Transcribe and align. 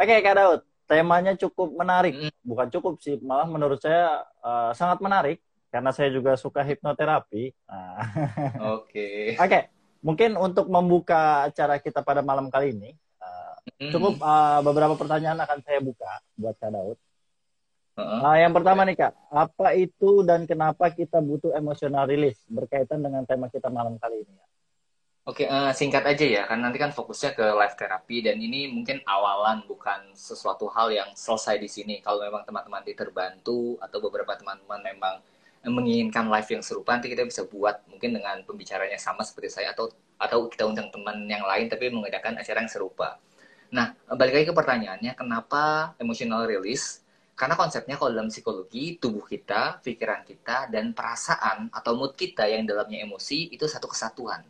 Oke 0.00 0.24
Kak 0.24 0.32
Daud, 0.32 0.60
temanya 0.88 1.36
cukup 1.36 1.76
menarik. 1.76 2.16
Mm. 2.16 2.32
Bukan 2.40 2.72
cukup 2.72 2.96
sih, 3.04 3.20
malah 3.20 3.44
menurut 3.44 3.76
saya 3.84 4.24
uh, 4.40 4.72
sangat 4.72 5.04
menarik 5.04 5.44
karena 5.68 5.92
saya 5.92 6.08
juga 6.08 6.40
suka 6.40 6.64
hipnoterapi. 6.64 7.52
Nah. 7.68 8.00
Oke. 8.80 9.36
Oke, 9.36 9.44
okay. 9.44 9.62
mungkin 10.00 10.40
untuk 10.40 10.72
membuka 10.72 11.52
acara 11.52 11.76
kita 11.76 12.00
pada 12.00 12.24
malam 12.24 12.48
kali 12.48 12.72
ini, 12.72 12.96
uh, 13.20 13.54
cukup 13.92 14.16
uh, 14.24 14.64
beberapa 14.64 14.96
pertanyaan 14.96 15.36
akan 15.44 15.60
saya 15.60 15.84
buka 15.84 16.10
buat 16.32 16.56
Kak 16.56 16.72
Daud. 16.72 16.96
Uh-huh. 18.00 18.20
Nah, 18.24 18.40
yang 18.40 18.56
pertama 18.56 18.80
nih 18.88 18.96
Kak, 18.96 19.12
apa 19.28 19.76
itu 19.76 20.24
dan 20.24 20.48
kenapa 20.48 20.88
kita 20.88 21.20
butuh 21.20 21.52
emotional 21.52 22.08
release 22.08 22.40
berkaitan 22.48 23.04
dengan 23.04 23.28
tema 23.28 23.52
kita 23.52 23.68
malam 23.68 24.00
kali 24.00 24.24
ini? 24.24 24.32
Ya? 24.32 24.46
Oke, 25.28 25.44
uh, 25.44 25.68
singkat 25.76 26.00
aja 26.08 26.24
ya, 26.24 26.42
karena 26.48 26.62
nanti 26.72 26.80
kan 26.80 26.96
fokusnya 26.96 27.36
ke 27.36 27.44
live 27.44 27.76
therapy 27.76 28.24
dan 28.24 28.40
ini 28.40 28.72
mungkin 28.72 29.04
awalan 29.04 29.60
bukan 29.68 30.16
sesuatu 30.16 30.64
hal 30.72 30.88
yang 30.88 31.12
selesai 31.12 31.60
di 31.60 31.68
sini. 31.68 31.94
Kalau 32.00 32.24
memang 32.24 32.40
teman-teman 32.48 32.80
terbantu 32.96 33.76
atau 33.84 33.98
beberapa 34.00 34.32
teman-teman 34.40 34.80
memang 34.80 35.14
menginginkan 35.60 36.24
live 36.24 36.48
yang 36.56 36.64
serupa, 36.64 36.96
nanti 36.96 37.12
kita 37.12 37.28
bisa 37.28 37.44
buat 37.44 37.84
mungkin 37.92 38.16
dengan 38.16 38.40
pembicaranya 38.48 38.96
sama 38.96 39.20
seperti 39.20 39.60
saya 39.60 39.76
atau 39.76 39.92
atau 40.16 40.48
kita 40.48 40.64
undang 40.64 40.88
teman 40.88 41.28
yang 41.28 41.44
lain 41.44 41.68
tapi 41.68 41.92
mengadakan 41.92 42.40
acara 42.40 42.64
yang 42.64 42.72
serupa. 42.72 43.20
Nah, 43.76 43.92
balik 44.08 44.32
lagi 44.40 44.46
ke 44.48 44.54
pertanyaannya, 44.56 45.12
kenapa 45.20 45.92
emotional 46.00 46.48
release? 46.48 47.04
Karena 47.36 47.60
konsepnya 47.60 48.00
kalau 48.00 48.16
dalam 48.16 48.32
psikologi, 48.32 48.96
tubuh 48.96 49.28
kita, 49.28 49.84
pikiran 49.84 50.24
kita, 50.24 50.72
dan 50.72 50.96
perasaan 50.96 51.68
atau 51.76 51.92
mood 51.92 52.16
kita 52.16 52.48
yang 52.48 52.64
dalamnya 52.64 53.04
emosi 53.04 53.52
itu 53.52 53.68
satu 53.68 53.84
kesatuan 53.84 54.40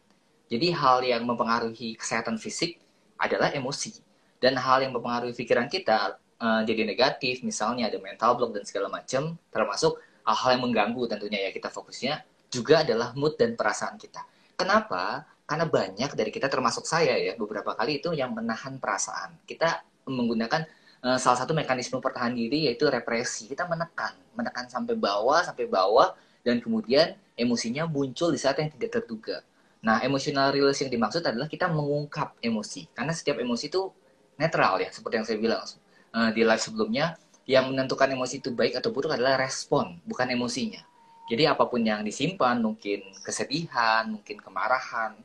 jadi 0.50 0.74
hal 0.74 0.98
yang 1.06 1.22
mempengaruhi 1.30 1.94
kesehatan 1.94 2.34
fisik 2.34 2.82
adalah 3.14 3.54
emosi. 3.54 4.02
Dan 4.42 4.58
hal 4.58 4.82
yang 4.82 4.90
mempengaruhi 4.90 5.30
pikiran 5.30 5.70
kita 5.70 6.18
uh, 6.42 6.66
jadi 6.66 6.82
negatif, 6.82 7.46
misalnya 7.46 7.86
ada 7.86 8.02
mental 8.02 8.34
block 8.34 8.50
dan 8.58 8.66
segala 8.66 8.90
macam, 8.90 9.38
termasuk 9.54 10.02
hal-hal 10.26 10.58
yang 10.58 10.62
mengganggu 10.66 11.02
tentunya 11.06 11.38
ya 11.46 11.50
kita 11.54 11.70
fokusnya, 11.70 12.26
juga 12.50 12.82
adalah 12.82 13.14
mood 13.14 13.38
dan 13.38 13.54
perasaan 13.54 13.94
kita. 13.94 14.26
Kenapa? 14.58 15.22
Karena 15.46 15.70
banyak 15.70 16.18
dari 16.18 16.34
kita 16.34 16.50
termasuk 16.50 16.82
saya 16.82 17.14
ya, 17.14 17.38
beberapa 17.38 17.70
kali 17.78 18.02
itu 18.02 18.10
yang 18.10 18.34
menahan 18.34 18.82
perasaan. 18.82 19.38
Kita 19.46 19.86
menggunakan 20.10 20.66
uh, 21.06 21.18
salah 21.20 21.38
satu 21.46 21.54
mekanisme 21.54 22.02
pertahanan 22.02 22.34
diri 22.34 22.66
yaitu 22.66 22.90
represi. 22.90 23.46
Kita 23.46 23.70
menekan, 23.70 24.18
menekan 24.34 24.66
sampai 24.66 24.98
bawah, 24.98 25.46
sampai 25.46 25.70
bawah, 25.70 26.10
dan 26.42 26.58
kemudian 26.58 27.14
emosinya 27.38 27.86
muncul 27.86 28.34
di 28.34 28.40
saat 28.40 28.58
yang 28.58 28.72
tidak 28.74 28.98
terduga. 28.98 29.46
Nah, 29.80 30.04
emotional 30.04 30.52
release 30.52 30.84
yang 30.84 30.92
dimaksud 30.92 31.24
adalah 31.24 31.48
kita 31.48 31.68
mengungkap 31.72 32.36
emosi. 32.44 32.92
Karena 32.92 33.16
setiap 33.16 33.40
emosi 33.40 33.72
itu 33.72 33.88
netral 34.36 34.80
ya, 34.80 34.92
seperti 34.92 35.14
yang 35.20 35.26
saya 35.26 35.38
bilang 35.40 35.64
uh, 36.12 36.30
di 36.32 36.44
live 36.44 36.60
sebelumnya. 36.60 37.16
Yang 37.48 37.64
menentukan 37.72 38.08
emosi 38.12 38.44
itu 38.44 38.52
baik 38.52 38.78
atau 38.78 38.92
buruk 38.94 39.16
adalah 39.16 39.40
respon, 39.40 39.98
bukan 40.06 40.28
emosinya. 40.30 40.84
Jadi 41.26 41.48
apa 41.48 41.66
pun 41.66 41.82
yang 41.82 42.04
disimpan, 42.04 42.60
mungkin 42.62 43.10
kesedihan, 43.24 44.06
mungkin 44.06 44.38
kemarahan, 44.38 45.18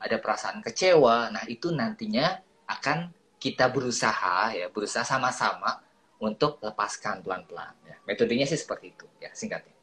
ada 0.00 0.16
perasaan 0.16 0.64
kecewa, 0.64 1.28
nah 1.28 1.44
itu 1.46 1.68
nantinya 1.70 2.40
akan 2.64 3.12
kita 3.36 3.68
berusaha 3.68 4.56
ya, 4.56 4.72
berusaha 4.72 5.04
sama-sama 5.04 5.84
untuk 6.20 6.58
lepaskan 6.64 7.20
pelan-pelan. 7.20 7.76
Ya. 7.84 7.96
Metodenya 8.08 8.48
sih 8.48 8.56
seperti 8.56 8.96
itu 8.96 9.06
ya, 9.20 9.30
singkatnya. 9.36 9.76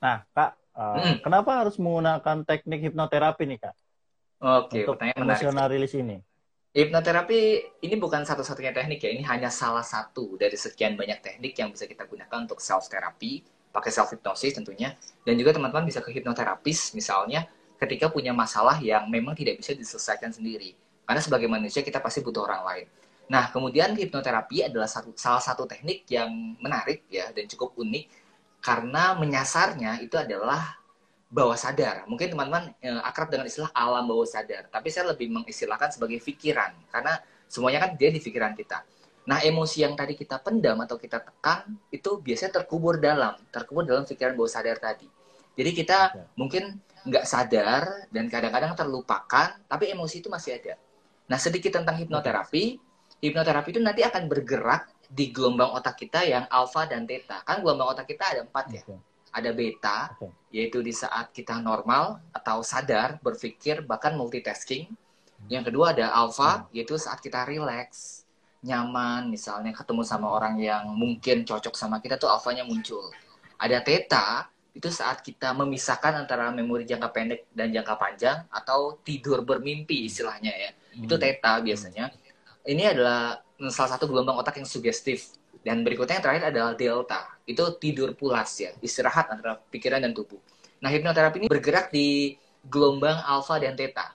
Nah, 0.00 0.24
Kak, 0.32 0.56
Uh, 0.74 0.98
hmm. 0.98 1.16
Kenapa 1.22 1.62
harus 1.62 1.78
menggunakan 1.78 2.42
teknik 2.42 2.90
hipnoterapi 2.90 3.46
nih 3.46 3.58
kak? 3.62 3.74
Oke, 4.42 4.82
Untuk 4.84 4.98
emosional 5.00 5.70
rilis 5.70 5.94
ini. 5.94 6.18
Hipnoterapi 6.74 7.40
ini 7.86 7.94
bukan 7.94 8.26
satu-satunya 8.26 8.74
teknik 8.74 8.98
ya, 8.98 9.14
ini 9.14 9.22
hanya 9.22 9.46
salah 9.46 9.86
satu 9.86 10.34
dari 10.34 10.58
sekian 10.58 10.98
banyak 10.98 11.22
teknik 11.22 11.54
yang 11.54 11.70
bisa 11.70 11.86
kita 11.86 12.02
gunakan 12.02 12.42
untuk 12.42 12.58
self 12.58 12.90
therapy, 12.90 13.46
pakai 13.70 13.94
self 13.94 14.10
hypnosis 14.10 14.58
tentunya, 14.58 14.98
dan 15.22 15.38
juga 15.38 15.54
teman-teman 15.54 15.86
bisa 15.86 16.02
ke 16.02 16.10
hipnoterapis 16.10 16.98
misalnya 16.98 17.46
ketika 17.78 18.10
punya 18.10 18.34
masalah 18.34 18.82
yang 18.82 19.06
memang 19.06 19.38
tidak 19.38 19.62
bisa 19.62 19.70
diselesaikan 19.78 20.34
sendiri. 20.34 20.74
Karena 21.06 21.22
sebagai 21.22 21.46
manusia 21.46 21.86
kita 21.86 22.02
pasti 22.02 22.26
butuh 22.26 22.42
orang 22.42 22.62
lain. 22.66 22.86
Nah, 23.30 23.54
kemudian 23.54 23.94
hipnoterapi 23.94 24.66
adalah 24.68 24.90
satu, 24.90 25.14
salah 25.14 25.40
satu 25.40 25.64
teknik 25.64 26.04
yang 26.10 26.58
menarik 26.58 27.06
ya 27.08 27.30
dan 27.30 27.46
cukup 27.46 27.72
unik 27.78 28.23
karena 28.64 29.12
menyasarnya 29.12 30.00
itu 30.00 30.16
adalah 30.16 30.80
bawah 31.28 31.58
sadar. 31.58 32.08
Mungkin 32.08 32.32
teman-teman 32.32 32.72
eh, 32.80 33.02
akrab 33.04 33.28
dengan 33.28 33.44
istilah 33.44 33.68
alam 33.76 34.08
bawah 34.08 34.24
sadar, 34.24 34.72
tapi 34.72 34.88
saya 34.88 35.12
lebih 35.12 35.28
mengistilahkan 35.28 35.92
sebagai 35.92 36.24
pikiran 36.24 36.72
karena 36.88 37.20
semuanya 37.44 37.84
kan 37.84 37.90
dia 38.00 38.08
di 38.08 38.24
pikiran 38.24 38.56
kita. 38.56 38.80
Nah, 39.28 39.40
emosi 39.40 39.84
yang 39.84 39.92
tadi 39.96 40.16
kita 40.16 40.40
pendam 40.40 40.80
atau 40.84 40.96
kita 40.96 41.20
tekan 41.20 41.76
itu 41.92 42.20
biasanya 42.20 42.60
terkubur 42.60 43.00
dalam, 43.00 43.36
terkubur 43.52 43.84
dalam 43.84 44.08
pikiran 44.08 44.32
bawah 44.36 44.52
sadar 44.52 44.80
tadi. 44.80 45.08
Jadi 45.54 45.70
kita 45.70 45.98
ya. 46.12 46.24
mungkin 46.36 46.80
nggak 47.04 47.24
sadar 47.24 48.08
dan 48.08 48.32
kadang-kadang 48.32 48.72
terlupakan, 48.76 49.60
tapi 49.68 49.92
emosi 49.92 50.24
itu 50.24 50.28
masih 50.32 50.56
ada. 50.56 50.76
Nah, 51.28 51.36
sedikit 51.40 51.76
tentang 51.76 52.00
hipnoterapi. 52.00 52.80
Hipnoterapi 53.24 53.68
itu 53.72 53.80
nanti 53.80 54.04
akan 54.04 54.28
bergerak 54.28 54.92
di 55.10 55.30
gelombang 55.34 55.74
otak 55.74 55.98
kita 56.00 56.24
yang 56.24 56.44
alfa 56.48 56.88
dan 56.88 57.04
theta. 57.04 57.42
Kan 57.44 57.60
gelombang 57.60 57.92
otak 57.92 58.08
kita 58.08 58.24
ada 58.36 58.40
empat 58.44 58.64
ya. 58.72 58.82
Okay. 58.84 58.98
Ada 59.34 59.50
beta, 59.50 59.98
okay. 60.14 60.30
yaitu 60.54 60.78
di 60.78 60.94
saat 60.94 61.34
kita 61.34 61.58
normal 61.58 62.22
atau 62.30 62.62
sadar, 62.62 63.18
berpikir, 63.18 63.82
bahkan 63.82 64.14
multitasking. 64.14 64.86
Yang 65.50 65.74
kedua 65.74 65.90
ada 65.90 66.14
alfa, 66.14 66.64
hmm. 66.64 66.64
yaitu 66.70 66.94
saat 66.94 67.18
kita 67.18 67.42
relax, 67.42 68.22
nyaman, 68.62 69.28
misalnya 69.28 69.74
ketemu 69.74 70.06
sama 70.06 70.30
orang 70.30 70.56
yang 70.56 70.86
mungkin 70.94 71.42
cocok 71.42 71.74
sama 71.74 71.98
kita 71.98 72.14
tuh 72.14 72.30
alfanya 72.30 72.62
muncul. 72.62 73.10
Ada 73.58 73.82
theta, 73.82 74.48
itu 74.74 74.90
saat 74.90 75.22
kita 75.22 75.54
memisahkan 75.54 76.26
antara 76.26 76.50
memori 76.50 76.82
jangka 76.82 77.08
pendek 77.14 77.46
dan 77.54 77.70
jangka 77.70 77.94
panjang 77.94 78.38
atau 78.50 78.98
tidur 79.06 79.46
bermimpi 79.46 80.10
istilahnya 80.10 80.50
ya. 80.50 80.70
Hmm. 80.74 81.06
Itu 81.06 81.14
theta 81.14 81.62
biasanya. 81.62 82.10
Ini 82.64 82.96
adalah 82.96 83.38
salah 83.70 83.96
satu 83.96 84.08
gelombang 84.10 84.36
otak 84.36 84.60
yang 84.60 84.68
sugestif. 84.68 85.36
Dan 85.64 85.80
berikutnya 85.80 86.20
yang 86.20 86.24
terakhir 86.24 86.44
adalah 86.52 86.72
delta. 86.76 87.20
Itu 87.48 87.80
tidur 87.80 88.12
pulas 88.12 88.52
ya, 88.60 88.72
istirahat 88.84 89.32
antara 89.32 89.56
pikiran 89.72 90.04
dan 90.04 90.12
tubuh. 90.12 90.40
Nah, 90.84 90.92
hipnoterapi 90.92 91.44
ini 91.44 91.48
bergerak 91.48 91.88
di 91.88 92.36
gelombang 92.68 93.16
alfa 93.24 93.56
dan 93.56 93.72
theta. 93.72 94.12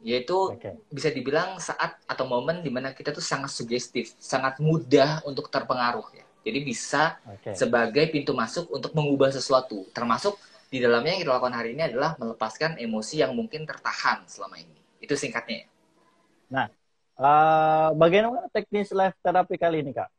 Yaitu 0.00 0.56
okay. 0.56 0.76
bisa 0.88 1.12
dibilang 1.12 1.60
saat 1.60 2.00
atau 2.04 2.24
momen 2.28 2.64
di 2.64 2.72
mana 2.72 2.92
kita 2.96 3.12
tuh 3.12 3.24
sangat 3.24 3.52
sugestif, 3.52 4.16
sangat 4.20 4.60
mudah 4.60 5.24
untuk 5.28 5.48
terpengaruh 5.52 6.08
ya. 6.16 6.24
Jadi 6.46 6.58
bisa 6.62 7.18
okay. 7.26 7.58
sebagai 7.58 8.06
pintu 8.08 8.30
masuk 8.30 8.70
untuk 8.70 8.94
mengubah 8.94 9.34
sesuatu. 9.34 9.82
Termasuk 9.90 10.38
di 10.70 10.78
dalamnya 10.78 11.18
yang 11.18 11.22
kita 11.26 11.32
lakukan 11.36 11.56
hari 11.58 11.74
ini 11.74 11.82
adalah 11.90 12.14
melepaskan 12.16 12.78
emosi 12.78 13.24
yang 13.24 13.34
mungkin 13.34 13.66
tertahan 13.66 14.22
selama 14.30 14.56
ini. 14.60 14.78
Itu 15.02 15.18
singkatnya. 15.18 15.66
Nah, 16.46 16.70
Uh, 17.16 17.96
bagaimana 17.96 18.44
teknis 18.52 18.92
live 18.92 19.16
terapi 19.24 19.56
kali 19.56 19.80
ini, 19.80 19.96
Kak? 19.96 20.12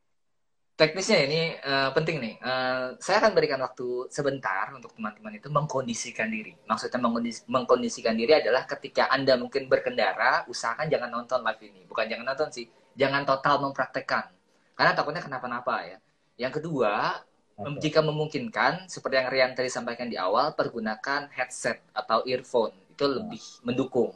Teknisnya 0.78 1.25
ini 1.25 1.41
uh, 1.62 1.90
penting 1.94 2.22
nih. 2.22 2.35
Uh, 2.38 2.94
saya 3.02 3.22
akan 3.22 3.34
berikan 3.34 3.58
waktu 3.62 4.09
sebentar 4.13 4.69
untuk 4.74 4.94
teman-teman 4.94 5.38
itu 5.38 5.50
mengkondisikan 5.50 6.30
diri. 6.30 6.53
Maksudnya 6.69 7.02
mengkondis 7.02 7.46
mengkondisikan 7.50 8.13
diri 8.13 8.38
adalah 8.38 8.66
ketika 8.66 9.09
Anda 9.09 9.38
mungkin 9.38 9.69
berkendara, 9.69 10.46
usahakan 10.50 10.90
jangan 10.90 11.09
nonton 11.09 11.41
live 11.41 11.62
ini. 11.66 11.81
Bukan 11.85 12.06
jangan 12.06 12.25
nonton 12.30 12.50
sih, 12.53 12.69
jangan 12.94 13.25
total 13.25 13.62
mempraktekkan. 13.62 14.29
Karena 14.78 14.94
takutnya 14.94 15.22
kenapa-napa 15.25 15.75
ya. 15.85 15.97
Yang 16.38 16.62
kedua, 16.62 17.25
okay. 17.58 17.90
jika 17.90 18.06
memungkinkan, 18.06 18.85
seperti 18.85 19.18
yang 19.18 19.29
Rian 19.34 19.52
tadi 19.58 19.74
sampaikan 19.74 20.06
di 20.06 20.18
awal, 20.18 20.53
pergunakan 20.53 21.29
headset 21.34 21.81
atau 21.94 22.22
earphone. 22.29 22.74
Itu 22.94 23.06
lebih 23.09 23.41
mendukung. 23.66 24.14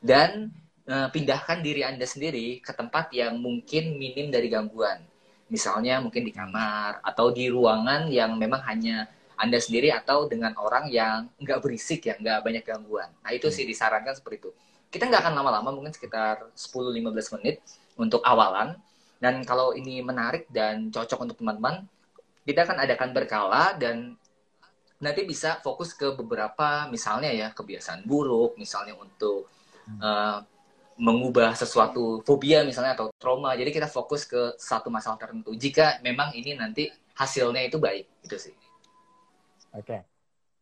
Dan 0.00 0.52
uh, 0.88 1.08
pindahkan 1.12 1.60
diri 1.60 1.84
Anda 1.84 2.08
sendiri 2.08 2.64
ke 2.64 2.72
tempat 2.72 3.12
yang 3.12 3.36
mungkin 3.38 4.00
minim 4.00 4.32
dari 4.32 4.48
gangguan. 4.48 5.04
Misalnya 5.48 6.00
mungkin 6.00 6.24
di 6.24 6.32
kamar 6.32 7.00
atau 7.04 7.32
di 7.32 7.48
ruangan 7.48 8.08
yang 8.08 8.36
memang 8.36 8.64
hanya 8.68 9.08
Anda 9.38 9.60
sendiri 9.62 9.94
atau 9.94 10.26
dengan 10.26 10.56
orang 10.58 10.90
yang 10.90 11.28
nggak 11.38 11.60
berisik 11.62 12.08
ya, 12.08 12.18
nggak 12.18 12.42
banyak 12.42 12.64
gangguan. 12.64 13.08
Nah 13.22 13.30
itu 13.30 13.48
sih 13.52 13.64
hmm. 13.64 13.72
disarankan 13.72 14.14
seperti 14.16 14.48
itu. 14.48 14.50
Kita 14.88 15.04
nggak 15.04 15.20
akan 15.20 15.34
lama-lama, 15.36 15.68
mungkin 15.70 15.92
sekitar 15.92 16.48
10-15 16.56 17.36
menit 17.38 17.60
untuk 18.00 18.24
awalan. 18.24 18.76
Dan 19.20 19.44
kalau 19.44 19.76
ini 19.76 20.00
menarik 20.00 20.48
dan 20.48 20.88
cocok 20.88 21.28
untuk 21.28 21.36
teman-teman, 21.42 21.84
kita 22.48 22.64
akan 22.64 22.78
adakan 22.86 23.10
berkala 23.12 23.76
dan 23.76 24.16
nanti 24.98 25.22
bisa 25.26 25.60
fokus 25.60 25.92
ke 25.92 26.16
beberapa 26.16 26.88
misalnya 26.88 27.30
ya 27.30 27.48
kebiasaan 27.52 28.06
buruk, 28.08 28.56
misalnya 28.56 28.96
untuk 28.96 29.50
uh, 30.00 30.40
mengubah 30.98 31.54
sesuatu 31.54 32.20
fobia 32.26 32.66
misalnya 32.66 32.98
atau 32.98 33.14
trauma. 33.16 33.54
Jadi 33.54 33.70
kita 33.70 33.86
fokus 33.86 34.26
ke 34.26 34.58
satu 34.58 34.90
masalah 34.90 35.16
tertentu. 35.16 35.54
Jika 35.54 36.02
memang 36.02 36.34
ini 36.34 36.58
nanti 36.58 36.90
hasilnya 37.14 37.62
itu 37.64 37.78
baik, 37.78 38.26
itu 38.26 38.36
sih. 38.36 38.54
Oke. 39.72 40.02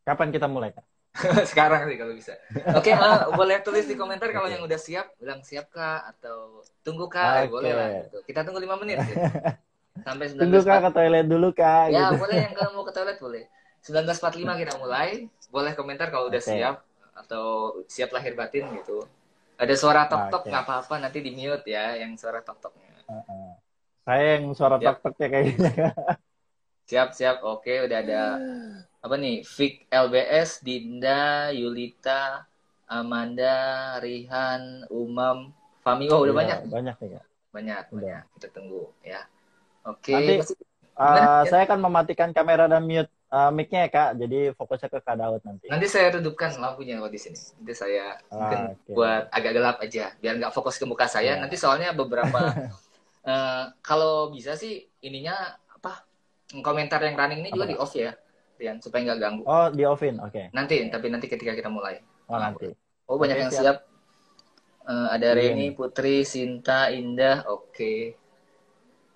Kapan 0.06 0.28
kita 0.30 0.46
mulai, 0.46 0.70
Kak? 0.70 0.86
Sekarang 1.50 1.88
sih 1.88 1.96
kalau 1.96 2.12
bisa. 2.12 2.36
Oke, 2.76 2.92
okay, 2.92 2.94
uh, 2.94 3.32
boleh 3.40 3.64
tulis 3.64 3.88
di 3.88 3.96
komentar 3.96 4.28
kalau 4.30 4.52
yang 4.52 4.60
udah 4.60 4.76
siap, 4.76 5.16
bilang 5.16 5.40
siap 5.40 5.72
kak 5.72 6.12
atau 6.16 6.60
tunggu 6.84 7.08
kak, 7.08 7.48
okay. 7.48 7.52
boleh 7.52 7.72
lah. 7.72 7.88
Gitu. 8.04 8.18
Kita 8.28 8.44
tunggu 8.44 8.60
lima 8.60 8.76
menit. 8.76 9.00
Gitu. 9.00 9.16
Sampai 10.06 10.28
19 10.28 10.44
Tunggu 10.44 10.58
kak 10.60 10.80
ke 10.84 10.90
toilet 10.92 11.26
dulu 11.26 11.48
kak. 11.56 11.88
Ya 11.88 12.12
gitu. 12.12 12.20
boleh 12.20 12.36
yang 12.36 12.52
kalau 12.52 12.70
mau 12.76 12.84
ke 12.84 12.92
toilet 12.92 13.16
boleh. 13.16 13.44
1945 13.80 14.60
kita 14.60 14.74
mulai. 14.76 15.08
Boleh 15.48 15.72
komentar 15.72 16.12
kalau 16.12 16.28
udah 16.28 16.42
okay. 16.42 16.60
siap 16.60 16.84
atau 17.16 17.44
siap 17.88 18.12
lahir 18.12 18.36
batin 18.36 18.68
gitu. 18.76 19.08
Ada 19.56 19.74
suara 19.74 20.04
tok 20.04 20.28
tok 20.28 20.42
nggak 20.52 20.64
okay. 20.64 20.72
apa-apa 20.72 20.94
nanti 21.00 21.18
di 21.24 21.32
mute 21.32 21.64
ya 21.64 21.96
yang 21.96 22.12
suara 22.20 22.44
tok 22.44 22.60
toknya. 22.60 22.92
Uh 23.08 23.24
-uh. 23.24 23.50
Saya 24.04 24.24
yang 24.36 24.52
suara 24.52 24.76
tok 24.76 24.98
toknya 25.00 25.26
kayaknya. 25.32 25.72
Siap 26.86 27.08
siap. 27.16 27.42
Oke 27.42 27.82
udah 27.82 27.98
ada 27.98 28.22
apa 29.04 29.14
nih? 29.16 29.42
Vic 29.42 29.88
LBS, 29.88 30.60
Dinda, 30.60 31.50
Yulita, 31.50 32.44
Amanda, 32.86 33.96
Rihan, 33.98 34.84
Umam, 34.92 35.50
Fami. 35.80 36.12
Oh 36.12 36.22
udah 36.22 36.36
ya, 36.36 36.38
banyak. 36.38 36.58
Banyak 36.68 36.96
nih 37.00 37.10
ya. 37.16 37.22
Banyak, 37.50 37.82
udah. 37.90 37.96
banyak. 37.96 38.22
Kita 38.36 38.48
tunggu 38.52 38.92
ya. 39.02 39.24
Oke. 39.88 40.12
Nanti 40.12 40.34
uh, 41.00 41.42
saya 41.48 41.62
akan 41.64 41.80
mematikan 41.80 42.30
kamera 42.36 42.68
dan 42.68 42.84
mute 42.84 43.10
uh, 43.36 43.50
mic-nya 43.52 43.86
ya 43.86 43.90
kak. 43.92 44.10
Jadi 44.16 44.40
fokusnya 44.56 44.88
ke 44.88 44.98
Kak 45.04 45.16
Daud 45.20 45.42
nanti. 45.44 45.66
Nanti 45.68 45.86
saya 45.86 46.16
redupkan 46.16 46.56
lampunya 46.56 46.96
kalau 46.96 47.12
di 47.12 47.20
sini. 47.20 47.36
Nanti 47.60 47.74
saya 47.76 48.16
ah, 48.32 48.32
mungkin 48.32 48.60
okay. 48.72 48.94
buat 48.96 49.22
agak 49.28 49.52
gelap 49.52 49.76
aja, 49.84 50.04
biar 50.16 50.34
nggak 50.40 50.54
fokus 50.56 50.80
ke 50.80 50.84
muka 50.88 51.04
saya. 51.06 51.36
Yeah. 51.36 51.42
Nanti 51.44 51.56
soalnya 51.60 51.92
beberapa 51.92 52.72
uh, 53.28 53.64
kalau 53.88 54.32
bisa 54.32 54.56
sih 54.56 54.88
ininya 55.04 55.36
apa 55.68 56.08
komentar 56.64 57.02
yang 57.04 57.18
running 57.18 57.44
ini 57.44 57.50
apa? 57.52 57.56
juga 57.60 57.66
di 57.68 57.76
off 57.76 57.92
ya, 57.92 58.12
Rian, 58.56 58.80
supaya 58.80 59.12
nggak 59.12 59.20
ganggu. 59.20 59.42
Oh 59.44 59.68
di 59.68 59.84
offin, 59.84 60.16
oke. 60.22 60.32
Okay. 60.32 60.46
Nanti, 60.56 60.80
tapi 60.88 61.06
nanti 61.12 61.26
ketika 61.28 61.52
kita 61.52 61.68
mulai. 61.68 62.00
Oh 62.32 62.40
nanti. 62.40 62.72
Oh 63.06 63.20
banyak 63.20 63.36
okay, 63.36 63.44
yang 63.44 63.52
siap. 63.52 63.62
siap. 63.62 63.78
Uh, 64.86 65.10
ada 65.10 65.34
Reni, 65.34 65.74
Putri, 65.74 66.22
Sinta, 66.22 66.94
Indah, 66.94 67.42
oke. 67.50 67.74
Okay. 67.74 68.14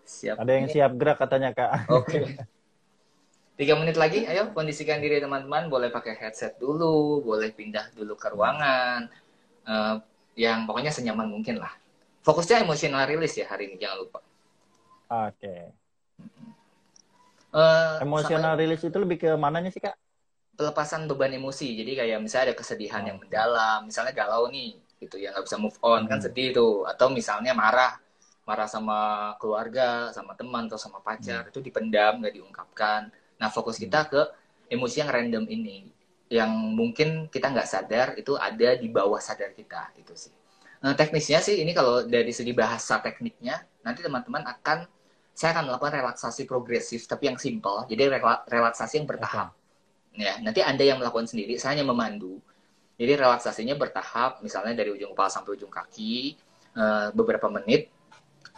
Siap. 0.02 0.42
Ada 0.42 0.52
yang 0.58 0.66
siap 0.66 0.90
gerak 0.98 1.22
katanya 1.22 1.54
kak. 1.54 1.86
Oke. 1.86 2.10
Okay. 2.10 2.24
Tiga 3.60 3.76
menit 3.76 4.00
lagi, 4.00 4.24
ayo 4.24 4.56
kondisikan 4.56 5.04
diri 5.04 5.20
teman-teman. 5.20 5.68
Boleh 5.68 5.92
pakai 5.92 6.16
headset 6.16 6.56
dulu, 6.56 7.20
boleh 7.20 7.52
pindah 7.52 7.92
dulu 7.92 8.16
ke 8.16 8.32
ruangan. 8.32 9.04
Uh, 9.68 10.00
yang 10.32 10.64
pokoknya 10.64 10.88
senyaman 10.88 11.28
mungkin 11.28 11.60
lah. 11.60 11.68
Fokusnya 12.24 12.64
emosional 12.64 13.04
rilis 13.04 13.36
ya 13.36 13.44
hari 13.52 13.68
ini, 13.68 13.76
jangan 13.76 14.00
lupa. 14.00 14.24
Oke. 15.12 15.36
Okay. 15.36 15.62
Uh, 17.52 18.00
emosional 18.00 18.56
sampai... 18.56 18.64
rilis 18.64 18.80
itu 18.80 18.96
lebih 18.96 19.20
ke 19.20 19.30
mananya 19.36 19.68
sih 19.68 19.84
kak? 19.84 19.92
Pelepasan 20.56 21.04
beban 21.04 21.36
emosi. 21.36 21.76
Jadi 21.76 22.00
kayak 22.00 22.16
misalnya 22.16 22.56
ada 22.56 22.56
kesedihan 22.56 23.04
oh. 23.04 23.06
yang 23.12 23.18
mendalam, 23.20 23.78
misalnya 23.84 24.16
galau 24.16 24.48
nih, 24.48 24.80
gitu 25.04 25.20
ya 25.20 25.36
nggak 25.36 25.44
bisa 25.44 25.60
move 25.60 25.76
on 25.84 26.08
kan 26.08 26.16
hmm. 26.16 26.16
kan 26.16 26.18
sedih 26.24 26.56
tuh. 26.56 26.88
Atau 26.88 27.12
misalnya 27.12 27.52
marah, 27.52 28.00
marah 28.48 28.64
sama 28.64 29.36
keluarga, 29.36 30.08
sama 30.16 30.32
teman 30.32 30.64
atau 30.64 30.80
sama 30.80 31.04
pacar 31.04 31.44
hmm. 31.44 31.50
itu 31.52 31.60
dipendam, 31.60 32.24
nggak 32.24 32.40
diungkapkan. 32.40 33.12
Nah 33.40 33.48
fokus 33.48 33.80
hmm. 33.80 33.84
kita 33.88 34.00
ke 34.06 34.20
emosi 34.70 35.02
yang 35.02 35.10
random 35.10 35.44
ini, 35.50 35.88
yang 36.30 36.52
mungkin 36.52 37.26
kita 37.32 37.50
nggak 37.50 37.66
sadar 37.66 38.06
itu 38.14 38.38
ada 38.38 38.78
di 38.78 38.86
bawah 38.86 39.18
sadar 39.18 39.50
kita 39.56 39.90
itu 39.98 40.14
sih. 40.14 40.34
Nah, 40.80 40.96
teknisnya 40.96 41.44
sih 41.44 41.60
ini 41.60 41.76
kalau 41.76 42.08
dari 42.08 42.32
segi 42.32 42.56
bahasa 42.56 43.04
tekniknya 43.04 43.60
nanti 43.84 44.00
teman-teman 44.00 44.40
akan 44.48 44.88
saya 45.36 45.56
akan 45.56 45.72
melakukan 45.72 45.92
relaksasi 46.04 46.44
progresif 46.44 47.08
tapi 47.08 47.32
yang 47.32 47.40
simple 47.40 47.88
jadi 47.88 48.12
relaksasi 48.44 49.00
yang 49.00 49.08
bertahap 49.08 49.56
okay. 50.12 50.28
ya 50.28 50.36
nanti 50.44 50.60
anda 50.60 50.84
yang 50.84 51.00
melakukan 51.00 51.24
sendiri 51.24 51.56
saya 51.56 51.76
hanya 51.80 51.88
memandu 51.88 52.40
jadi 53.00 53.16
relaksasinya 53.16 53.72
bertahap 53.76 54.44
misalnya 54.44 54.76
dari 54.76 54.92
ujung 54.92 55.16
kepala 55.16 55.32
sampai 55.32 55.56
ujung 55.56 55.72
kaki 55.72 56.36
uh, 56.76 57.08
beberapa 57.16 57.48
menit 57.48 57.88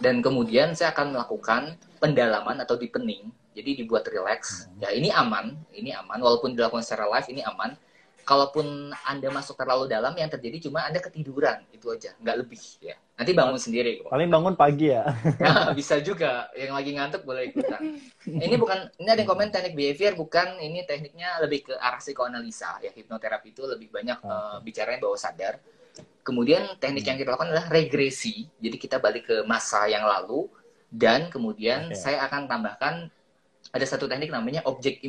dan 0.03 0.19
kemudian 0.19 0.75
saya 0.75 0.91
akan 0.91 1.15
melakukan 1.15 1.79
pendalaman 2.03 2.59
atau 2.67 2.75
deepening 2.75 3.31
jadi 3.53 3.85
dibuat 3.85 4.05
relax. 4.09 4.67
Hmm. 4.67 4.83
ya 4.83 4.89
ini 4.93 5.09
aman 5.13 5.57
ini 5.73 5.93
aman. 5.93 6.19
Walaupun 6.19 6.57
dilakukan 6.57 6.85
secara 6.85 7.09
live 7.09 7.29
ini 7.33 7.45
aman. 7.45 7.77
Kalaupun 8.23 8.95
anda 9.03 9.35
masuk 9.35 9.59
terlalu 9.59 9.91
dalam 9.91 10.15
yang 10.15 10.31
terjadi 10.31 10.71
cuma 10.71 10.87
anda 10.87 11.03
ketiduran 11.03 11.67
itu 11.75 11.91
aja. 11.91 12.15
Nggak 12.23 12.37
lebih 12.47 12.63
ya. 12.79 12.95
Nanti 13.19 13.35
bangun 13.35 13.59
sendiri 13.59 13.99
paling 14.07 14.31
bangun 14.31 14.55
pagi 14.55 14.95
ya. 14.95 15.11
Nah, 15.43 15.75
bisa 15.75 15.99
juga. 15.99 16.47
Yang 16.55 16.71
lagi 16.71 16.91
ngantuk 16.95 17.23
boleh 17.27 17.51
ikutan. 17.51 17.83
Ini 18.23 18.55
bukan 18.63 18.95
ini 19.03 19.09
ada 19.11 19.19
yang 19.19 19.31
komen 19.31 19.51
teknik 19.51 19.75
behavior 19.75 20.15
bukan 20.15 20.55
ini 20.63 20.87
tekniknya 20.87 21.43
lebih 21.43 21.67
ke 21.67 21.75
arah 21.75 21.99
psikoanalisa. 21.99 22.79
Ya 22.79 22.95
hipnoterapi 22.95 23.51
itu 23.51 23.67
lebih 23.67 23.91
banyak 23.91 24.23
uh, 24.23 24.63
bicaranya 24.63 25.03
bawah 25.03 25.19
sadar. 25.19 25.59
Kemudian 26.23 26.79
teknik 26.79 27.03
yang 27.03 27.19
kita 27.19 27.35
lakukan 27.35 27.51
adalah 27.51 27.67
regresi. 27.75 28.47
Jadi 28.63 28.79
kita 28.79 29.03
balik 29.03 29.27
ke 29.27 29.37
masa 29.43 29.91
yang 29.91 30.07
lalu 30.07 30.47
dan 30.93 31.33
kemudian 31.33 31.89
okay. 31.89 31.97
saya 31.97 32.19
akan 32.29 32.45
tambahkan 32.45 32.95
ada 33.73 33.87
satu 33.89 34.05
teknik 34.05 34.29
namanya 34.29 34.61
objek 34.69 35.01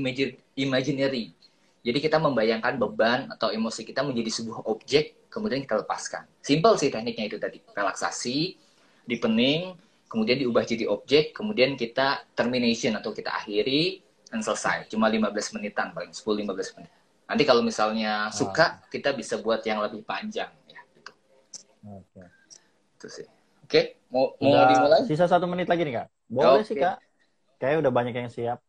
imaginary. 0.55 1.35
Jadi 1.83 1.99
kita 1.99 2.15
membayangkan 2.15 2.79
beban 2.79 3.27
atau 3.27 3.51
emosi 3.51 3.83
kita 3.83 4.07
menjadi 4.07 4.31
sebuah 4.39 4.63
objek, 4.71 5.27
kemudian 5.27 5.59
kita 5.67 5.83
lepaskan. 5.83 6.23
Simple 6.39 6.79
sih 6.79 6.87
tekniknya 6.87 7.27
itu 7.27 7.35
tadi. 7.35 7.59
Relaksasi, 7.75 8.55
dipening, 9.03 9.75
kemudian 10.07 10.39
diubah 10.39 10.63
jadi 10.63 10.87
objek, 10.87 11.35
kemudian 11.35 11.75
kita 11.75 12.23
termination 12.31 12.95
atau 12.95 13.11
kita 13.11 13.35
akhiri 13.35 13.99
dan 14.31 14.39
selesai. 14.39 14.87
Cuma 14.87 15.11
15 15.11 15.59
menitan 15.59 15.91
paling 15.91 16.15
10-15 16.15 16.79
menit. 16.79 16.91
Nanti 17.27 17.43
kalau 17.43 17.59
misalnya 17.59 18.31
suka, 18.31 18.79
kita 18.87 19.11
bisa 19.11 19.43
buat 19.43 19.59
yang 19.67 19.83
lebih 19.83 20.07
panjang. 20.07 20.55
Oke. 21.83 22.15
Okay. 22.15 22.27
Itu 22.95 23.07
sih. 23.11 23.27
Oke, 23.63 23.67
okay. 23.67 23.85
mau 24.07 24.31
mau 24.39 24.63
dimulai? 24.71 25.03
Sisa 25.03 25.27
satu 25.27 25.51
menit 25.51 25.67
lagi 25.67 25.83
nih 25.83 25.99
kak. 25.99 26.07
Boleh 26.31 26.63
okay. 26.63 26.67
sih 26.71 26.75
kak. 26.79 27.02
Kayaknya 27.63 27.79
udah 27.87 27.93
banyak 27.95 28.15
yang 28.19 28.27
siap. 28.27 28.59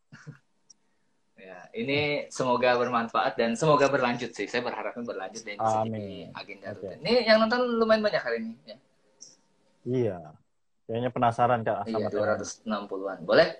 ya, 1.35 1.67
ini 1.75 2.31
semoga 2.31 2.79
bermanfaat 2.79 3.35
dan 3.35 3.59
semoga 3.59 3.91
berlanjut 3.91 4.31
sih. 4.31 4.47
Saya 4.47 4.63
berharapnya 4.63 5.03
berlanjut 5.03 5.43
dan 5.43 5.59
bisa 5.59 5.77
jadi 5.83 6.31
agenda 6.31 6.67
okay. 6.71 6.79
rutin. 6.79 6.97
Ini 7.03 7.13
yang 7.27 7.37
nonton 7.43 7.59
lumayan 7.75 8.07
banyak 8.07 8.23
hari 8.23 8.37
ini. 8.39 8.55
Ya. 8.63 8.77
Iya. 9.83 10.19
Kayaknya 10.87 11.11
penasaran 11.11 11.59
kak 11.67 11.91
iya, 11.91 12.07
sama 12.07 12.87
260-an. 12.87 13.17
Boleh? 13.27 13.59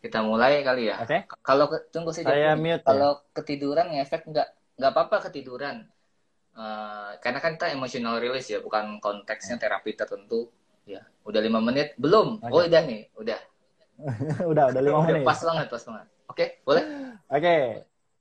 Kita 0.00 0.24
mulai 0.24 0.64
kali 0.64 0.88
ya. 0.88 1.04
Oke. 1.04 1.20
Okay. 1.20 1.20
Kalau 1.44 1.68
tunggu 1.92 2.16
sih. 2.16 2.24
Saya 2.24 2.56
mute. 2.56 2.80
Kalau 2.80 3.20
ya? 3.20 3.28
ketiduran 3.36 3.92
ngefek 3.92 4.24
nggak 4.32 4.48
nggak 4.80 4.90
apa-apa 4.96 5.28
ketiduran 5.28 5.84
Uh, 6.52 7.16
karena 7.24 7.40
kan 7.40 7.56
kita 7.56 7.72
emotional 7.72 8.20
release 8.20 8.52
ya, 8.52 8.60
bukan 8.60 9.00
konteksnya 9.00 9.56
terapi 9.56 9.96
tertentu. 9.96 10.52
Ya, 10.84 11.00
udah 11.24 11.40
lima 11.40 11.64
menit 11.64 11.96
belum? 11.96 12.44
Okay. 12.44 12.52
Oh 12.52 12.60
udah 12.60 12.82
nih, 12.84 13.08
udah. 13.16 13.40
udah, 14.50 14.64
udah 14.72 14.82
lima 14.82 15.00
menit. 15.06 15.26
Pas 15.26 15.40
banget, 15.40 15.66
pas 15.68 15.82
banget. 15.84 16.06
Oke, 16.26 16.36
okay, 16.36 16.48
boleh? 16.64 16.84
Oke, 17.28 17.42
okay. 17.44 17.64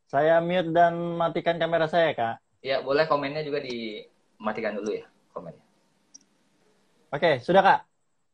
saya 0.10 0.44
mute 0.44 0.70
dan 0.76 0.94
matikan 1.16 1.56
kamera 1.56 1.88
saya 1.88 2.12
kak. 2.12 2.36
Ya, 2.62 2.84
boleh 2.84 3.08
komennya 3.08 3.42
juga 3.42 3.64
dimatikan 3.64 4.78
dulu 4.78 4.92
ya, 4.94 5.06
komennya. 5.32 5.64
Oke, 7.12 7.20
okay, 7.20 7.34
sudah 7.40 7.64
kak. 7.64 7.80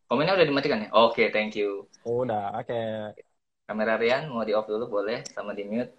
Komennya 0.08 0.40
udah 0.40 0.48
dimatikan 0.48 0.88
ya? 0.88 0.90
Oke, 0.96 1.28
okay, 1.28 1.28
thank 1.36 1.54
you. 1.60 1.86
Udah, 2.08 2.56
oke. 2.58 2.72
Okay. 2.72 3.24
Kamera 3.68 4.00
Rian 4.00 4.32
mau 4.32 4.48
di 4.48 4.56
off 4.56 4.64
dulu 4.64 4.88
boleh, 4.88 5.28
sama 5.36 5.52
di 5.52 5.68
mute. 5.68 5.92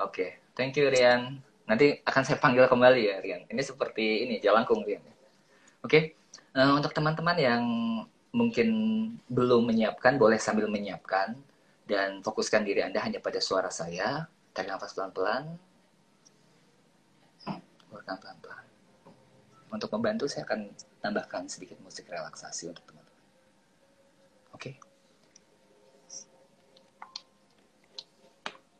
Oke, 0.00 0.08
okay. 0.08 0.30
thank 0.56 0.72
you 0.80 0.88
Rian. 0.88 1.44
Nanti 1.68 2.00
akan 2.00 2.22
saya 2.24 2.40
panggil 2.40 2.64
kembali 2.64 3.02
ya, 3.04 3.16
Rian. 3.20 3.44
Ini 3.44 3.60
seperti 3.60 4.24
ini, 4.24 4.40
jalangkung, 4.40 4.80
Rian. 4.82 5.04
Oke, 5.04 5.14
okay? 5.84 6.02
uh, 6.56 6.64
eh, 6.64 6.72
untuk 6.72 6.90
teman-teman 6.96 7.36
yang 7.36 7.62
mungkin 8.38 8.68
belum 9.26 9.66
menyiapkan, 9.66 10.14
boleh 10.14 10.38
sambil 10.38 10.70
menyiapkan 10.70 11.34
dan 11.90 12.22
fokuskan 12.22 12.62
diri 12.62 12.86
Anda 12.86 13.02
hanya 13.02 13.18
pada 13.18 13.42
suara 13.42 13.66
saya. 13.74 14.30
Tarik 14.54 14.70
nafas 14.70 14.94
pelan-pelan. 14.94 15.58
Keluarkan 17.90 18.16
pelan-pelan. 18.22 18.64
Untuk 19.74 19.90
membantu, 19.98 20.30
saya 20.30 20.46
akan 20.46 20.70
tambahkan 21.02 21.50
sedikit 21.50 21.82
musik 21.82 22.06
relaksasi 22.06 22.70
untuk 22.70 22.86
teman-teman. 22.86 23.26
Oke. 24.54 24.62
Okay? 24.62 24.74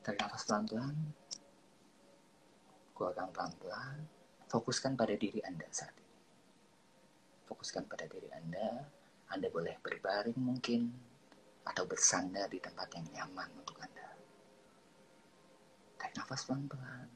Tarik 0.06 0.18
nafas 0.22 0.46
pelan-pelan 0.46 0.94
keluarkan 2.98 3.30
pelan-pelan, 3.30 4.10
fokuskan 4.50 4.98
pada 4.98 5.14
diri 5.14 5.38
Anda 5.46 5.70
saat 5.70 5.94
ini. 5.94 6.18
Fokuskan 7.46 7.86
pada 7.86 8.10
diri 8.10 8.26
Anda, 8.34 8.90
Anda 9.28 9.48
boleh 9.52 9.76
berbaring 9.80 10.38
mungkin, 10.38 10.88
atau 11.68 11.84
bersandar 11.84 12.48
di 12.48 12.60
tempat 12.60 12.88
yang 12.96 13.06
nyaman 13.12 13.48
untuk 13.60 13.76
Anda. 13.80 14.08
Tarik 16.00 16.14
nafas 16.16 16.48
pelan-pelan. 16.48 17.08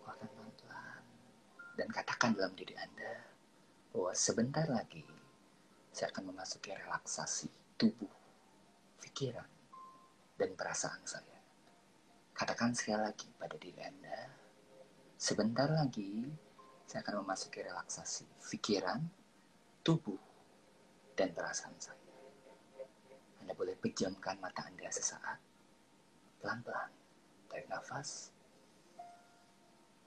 Keluarkan 0.00 0.28
pelan-pelan. 0.36 1.02
Dan 1.76 1.88
katakan 1.88 2.36
dalam 2.36 2.52
diri 2.52 2.76
Anda, 2.76 3.24
bahwa 3.92 4.12
sebentar 4.12 4.68
lagi, 4.68 5.04
saya 5.92 6.12
akan 6.12 6.28
memasuki 6.28 6.76
relaksasi 6.76 7.48
tubuh, 7.80 8.12
pikiran, 9.00 9.48
dan 10.36 10.52
perasaan 10.52 11.00
saya 11.08 11.36
Katakan 12.36 12.76
sekali 12.76 13.00
lagi 13.00 13.32
pada 13.40 13.56
diri 13.56 13.80
Anda, 13.80 14.28
sebentar 15.16 15.72
lagi 15.72 16.28
saya 16.84 17.00
akan 17.00 17.24
memasuki 17.24 17.64
relaksasi 17.64 18.28
pikiran, 18.52 19.00
tubuh, 19.86 20.18
dan 21.14 21.30
perasaan 21.30 21.78
saya. 21.78 22.02
Anda 23.38 23.54
boleh 23.54 23.78
pejamkan 23.78 24.34
mata 24.42 24.66
Anda 24.66 24.90
sesaat, 24.90 25.38
pelan-pelan, 26.42 26.90
tarik 27.46 27.70
nafas, 27.70 28.34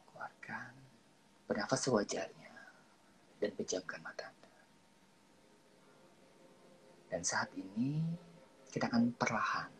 keluarkan, 0.03 0.75
bernafas 1.47 1.79
sewajarnya, 1.87 2.55
dan 3.39 3.51
pejamkan 3.55 4.03
mata 4.03 4.27
Anda. 4.27 4.51
Dan 7.07 7.23
saat 7.23 7.47
ini, 7.55 8.03
kita 8.67 8.91
akan 8.91 9.15
perlahan 9.15 9.71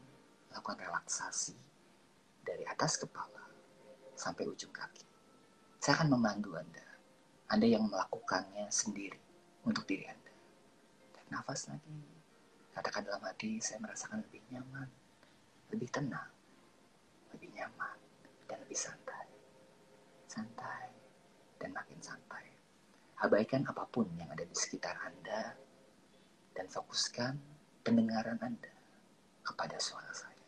melakukan 0.47 0.79
relaksasi 0.79 1.59
dari 2.39 2.63
atas 2.63 2.95
kepala 2.95 3.51
sampai 4.15 4.47
ujung 4.47 4.71
kaki. 4.71 5.03
Saya 5.83 5.99
akan 5.99 6.15
memandu 6.15 6.55
Anda. 6.55 6.87
Anda 7.51 7.67
yang 7.67 7.91
melakukannya 7.91 8.71
sendiri 8.71 9.28
untuk 9.65 9.83
diri 9.87 10.07
Anda. 10.07 10.33
Tarik 11.15 11.29
nafas 11.31 11.67
lagi. 11.67 11.99
Katakan 12.71 13.03
dalam 13.03 13.23
hati, 13.27 13.59
saya 13.59 13.83
merasakan 13.83 14.23
lebih 14.23 14.39
nyaman, 14.53 14.87
lebih 15.73 15.89
tenang, 15.91 16.31
lebih 17.35 17.49
nyaman, 17.51 17.97
dan 18.47 18.57
lebih 18.63 18.77
santai. 18.77 19.27
Santai, 20.29 20.87
dan 21.59 21.75
makin 21.75 21.99
santai. 21.99 22.45
Abaikan 23.19 23.67
apa 23.67 23.83
pun 23.89 24.07
yang 24.15 24.31
ada 24.31 24.47
di 24.47 24.55
sekitar 24.55 24.95
Anda, 25.03 25.59
dan 26.55 26.71
fokuskan 26.71 27.35
pendengaran 27.83 28.39
Anda 28.39 28.71
kepada 29.43 29.75
suara 29.81 30.11
saya. 30.15 30.39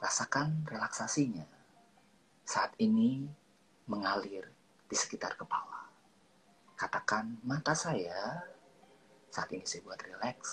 Rasakan 0.00 0.68
relaksasinya 0.68 1.44
saat 2.44 2.76
ini 2.80 3.24
mengalir 3.88 4.48
di 4.88 4.96
sekitar 4.96 5.36
kepala. 5.36 5.83
Katakan, 6.84 7.40
mata 7.48 7.72
saya 7.72 8.44
saat 9.32 9.48
ini 9.56 9.64
saya 9.64 9.88
buat 9.88 9.96
rileks 10.04 10.52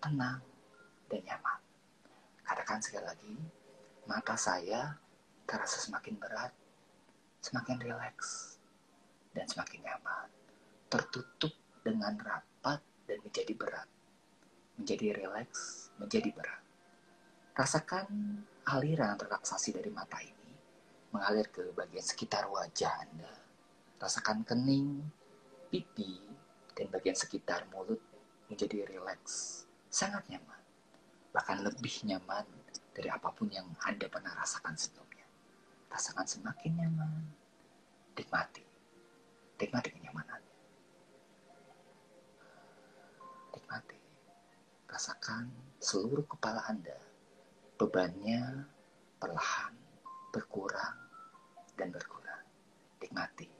tenang, 0.00 0.40
dan 1.12 1.20
nyaman. 1.28 1.60
Katakan 2.40 2.80
sekali 2.80 3.04
lagi, 3.04 3.36
mata 4.08 4.32
saya 4.40 4.96
terasa 5.44 5.76
semakin 5.76 6.16
berat, 6.16 6.56
semakin 7.44 7.76
rileks, 7.84 8.56
dan 9.36 9.44
semakin 9.44 9.84
nyaman. 9.84 10.32
Tertutup 10.88 11.52
dengan 11.84 12.16
rapat 12.16 12.80
dan 13.04 13.20
menjadi 13.20 13.52
berat. 13.52 13.88
Menjadi 14.80 15.20
rileks, 15.20 15.92
menjadi 16.00 16.32
berat. 16.32 16.64
Rasakan 17.52 18.08
aliran 18.72 19.20
relaksasi 19.20 19.76
dari 19.76 19.92
mata 19.92 20.16
ini 20.24 20.56
mengalir 21.12 21.52
ke 21.52 21.76
bagian 21.76 22.00
sekitar 22.00 22.48
wajah 22.48 23.04
Anda. 23.04 23.36
Rasakan 24.00 24.44
kening, 24.44 25.00
pipi, 25.76 26.16
dan 26.72 26.88
bagian 26.88 27.12
sekitar 27.12 27.68
mulut 27.68 28.00
menjadi 28.48 28.88
rileks, 28.88 29.68
sangat 29.92 30.24
nyaman. 30.32 30.56
Bahkan 31.36 31.68
lebih 31.68 32.08
nyaman 32.08 32.48
dari 32.96 33.12
apa 33.12 33.28
pun 33.28 33.52
yang 33.52 33.68
Anda 33.84 34.08
pernah 34.08 34.32
rasakan 34.40 34.72
sebelumnya. 34.72 35.28
Rasakan 35.92 36.24
semakin 36.24 36.72
nyaman. 36.80 37.12
Nikmati. 38.16 38.64
Nikmati 39.60 39.88
kenyamanannya. 39.92 40.56
Nikmati. 43.52 44.00
Rasakan 44.88 45.52
seluruh 45.76 46.24
kepala 46.24 46.64
Anda. 46.72 46.96
Bebannya 47.76 48.64
perlahan 49.20 49.76
berkurang 50.32 50.96
dan 51.76 51.92
berkurang. 51.92 52.44
Nikmati. 53.04 53.55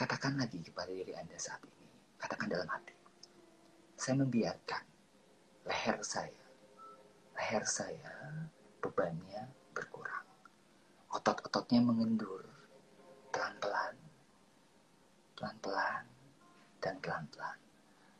Katakan 0.00 0.40
lagi 0.40 0.64
kepada 0.64 0.88
diri 0.88 1.12
Anda 1.12 1.36
saat 1.36 1.60
ini. 1.60 1.84
Katakan 2.16 2.48
dalam 2.48 2.64
hati 2.72 2.96
saya 4.00 4.16
membiarkan 4.16 4.84
leher 5.68 6.00
saya, 6.00 6.44
leher 7.36 7.64
saya 7.68 8.16
bebannya 8.80 9.44
berkurang. 9.76 10.24
Otot-ototnya 11.12 11.84
mengendur 11.84 12.48
pelan-pelan, 13.28 14.00
pelan-pelan, 15.36 16.08
dan 16.80 16.96
pelan-pelan. 17.04 17.60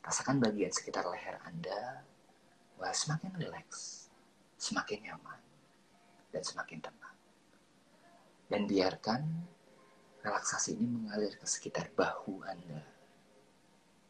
Rasakan 0.05 0.37
bagian 0.37 0.69
sekitar 0.69 1.09
leher 1.09 1.41
Anda 1.49 2.05
wah 2.77 2.93
semakin 2.93 3.41
rileks, 3.41 4.13
semakin 4.61 5.01
nyaman, 5.09 5.41
dan 6.29 6.45
semakin 6.45 6.85
tenang. 6.85 7.17
Dan 8.53 8.69
biarkan 8.69 9.49
relaksasi 10.21 10.77
ini 10.77 10.85
mengalir 10.85 11.33
ke 11.37 11.47
sekitar 11.49 11.89
bahu 11.97 12.45
Anda, 12.45 12.85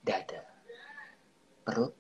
dada, 0.03 0.43
perut 1.63 1.95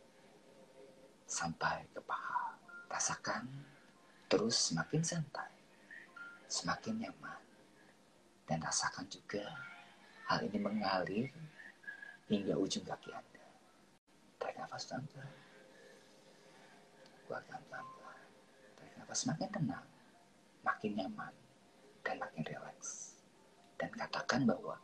sampai 1.30 1.86
ke 1.94 2.02
paha. 2.02 2.58
Rasakan 2.90 3.46
terus 4.26 4.58
semakin 4.58 5.02
santai, 5.06 5.50
semakin 6.50 7.06
nyaman. 7.06 7.38
Dan 8.50 8.58
rasakan 8.66 9.06
juga 9.06 9.46
hal 10.26 10.42
ini 10.42 10.58
mengalir 10.58 11.30
hingga 12.26 12.58
ujung 12.58 12.82
kaki 12.82 13.14
Anda. 13.14 13.46
Tarik 14.42 14.58
nafas 14.58 14.90
pelan-pelan. 14.90 15.30
Keluarkan 17.30 17.60
pelan-pelan. 17.70 18.26
Tarik 18.74 18.94
nafas 18.98 19.18
semakin 19.22 19.48
tenang, 19.54 19.86
makin 20.66 20.92
nyaman, 20.98 21.34
dan 22.02 22.18
makin 22.18 22.42
rileks. 22.42 23.09
Dan 23.80 23.88
katakan 23.96 24.44
bahwa 24.44 24.76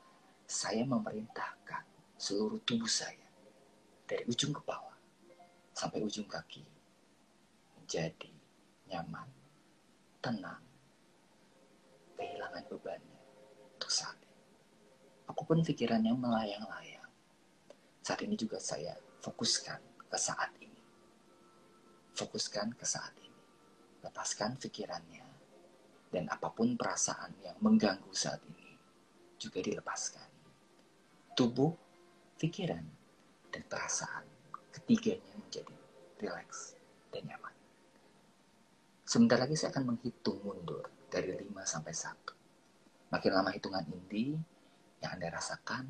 saya 0.48 0.88
memerintahkan 0.88 1.84
seluruh 2.16 2.56
tubuh 2.64 2.88
saya 2.88 3.28
dari 4.08 4.24
ujung 4.24 4.56
kepala 4.56 4.96
sampai 5.76 6.00
ujung 6.00 6.24
kaki 6.24 6.64
menjadi 7.76 8.32
nyaman, 8.88 9.28
tenang, 10.24 10.64
kehilangan 12.16 12.64
bebannya 12.72 13.20
untuk 13.76 13.92
saat 13.92 14.16
ini. 14.16 14.40
Apa 15.28 15.40
pun 15.44 15.60
pikirannya 15.60 16.16
melayang-layang, 16.16 17.10
saat 18.00 18.24
ini 18.24 18.32
juga 18.32 18.56
saya 18.56 18.96
fokuskan 19.20 20.08
ke 20.08 20.16
saat 20.16 20.56
ini. 20.56 20.80
Fokuskan 22.16 22.72
ke 22.72 22.86
saat 22.88 23.12
ini. 23.20 23.42
Lepaskan 24.00 24.56
pikirannya 24.56 25.26
dan 26.08 26.30
apa 26.32 26.48
pun 26.48 26.78
perasaan 26.78 27.34
yang 27.44 27.58
mengganggu 27.60 28.08
saat 28.14 28.40
ini 28.46 28.65
juga 29.36 29.60
dilepaskan. 29.60 30.28
Tubuh, 31.36 31.72
pikiran, 32.40 32.84
dan 33.52 33.62
perasaan 33.68 34.24
ketiganya 34.72 35.32
menjadi 35.40 35.76
rileks 36.20 36.76
dan 37.12 37.24
nyaman. 37.24 37.54
Sebentar 39.06 39.40
lagi 39.40 39.56
saya 39.56 39.72
akan 39.72 39.96
menghitung 39.96 40.40
mundur 40.44 40.84
dari 41.08 41.32
5 41.32 41.64
sampai 41.64 41.94
1. 41.94 43.12
Makin 43.12 43.32
lama 43.32 43.50
hitungan 43.54 43.86
ini 43.86 44.36
yang 45.00 45.16
Anda 45.16 45.30
rasakan 45.30 45.86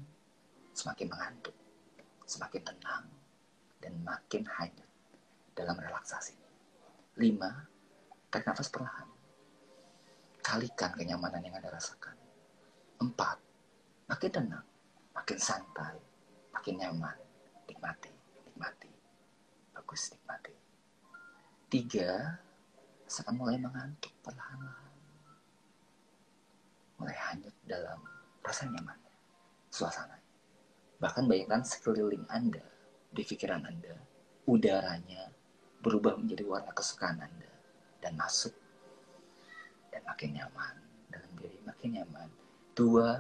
semakin 0.77 1.09
mengantuk, 1.09 1.57
semakin 2.29 2.63
tenang, 2.63 3.07
dan 3.81 3.97
makin 4.05 4.45
hanyut 4.45 4.91
dalam 5.57 5.81
relaksasi. 5.81 6.37
5. 7.17 8.31
Tarik 8.31 8.47
nafas 8.47 8.69
perlahan. 8.69 9.09
Kalikan 10.45 10.93
kenyamanan 10.93 11.41
yang 11.41 11.57
Anda 11.57 11.73
rasakan. 11.73 12.26
4. 13.01 13.13
Makin 14.07 14.31
tenang, 14.31 14.67
makin 15.13 15.39
santai, 15.39 15.99
makin 16.55 16.75
nyaman, 16.79 17.17
nikmati, 17.67 18.13
nikmati. 18.47 18.91
Bagus, 19.75 20.15
nikmati. 20.15 20.55
Tiga, 21.67 22.39
seakan 23.11 23.35
mulai 23.35 23.59
mengantuk 23.59 24.15
perlahan-lahan. 24.23 24.95
Mulai 27.03 27.19
hanyut 27.29 27.57
dalam 27.67 28.01
rasa 28.41 28.71
nyaman, 28.71 28.99
suasana. 29.69 30.17
Bahkan 30.97 31.29
bayangkan 31.29 31.67
sekeliling 31.67 32.25
Anda, 32.31 32.63
di 33.11 33.23
pikiran 33.27 33.67
Anda, 33.67 33.99
udaranya 34.47 35.35
berubah 35.83 36.17
menjadi 36.17 36.47
warna 36.47 36.73
kesukaan 36.73 37.21
Anda 37.21 37.51
dan 38.01 38.15
masuk 38.15 38.55
dan 39.91 40.03
makin 40.07 40.39
nyaman 40.39 40.75
dalam 41.11 41.33
diri 41.37 41.59
makin 41.67 41.91
nyaman. 42.01 42.31
Dua, 42.77 43.17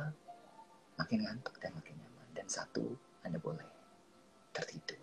makin 1.00 1.24
ngantuk 1.24 1.56
dan 1.56 1.72
makin 1.72 1.96
nyaman. 1.96 2.28
Dan 2.36 2.44
satu, 2.44 2.92
Anda 3.24 3.40
boleh 3.40 3.64
tertidur. 4.52 5.00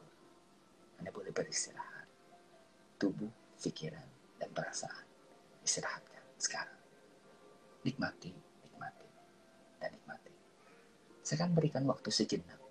Anda 1.01 1.09
boleh 1.09 1.33
beristirahat. 1.33 2.05
Tubuh, 3.01 3.57
pikiran, 3.57 4.37
dan 4.37 4.53
perasaan. 4.53 5.05
Istirahatkan 5.65 6.23
sekarang. 6.37 6.79
Nikmati, 7.81 8.31
nikmati, 8.63 9.09
dan 9.81 9.89
nikmati. 9.91 10.31
Saya 11.25 11.43
akan 11.43 11.51
berikan 11.57 11.83
waktu 11.89 12.13
sejenak 12.13 12.61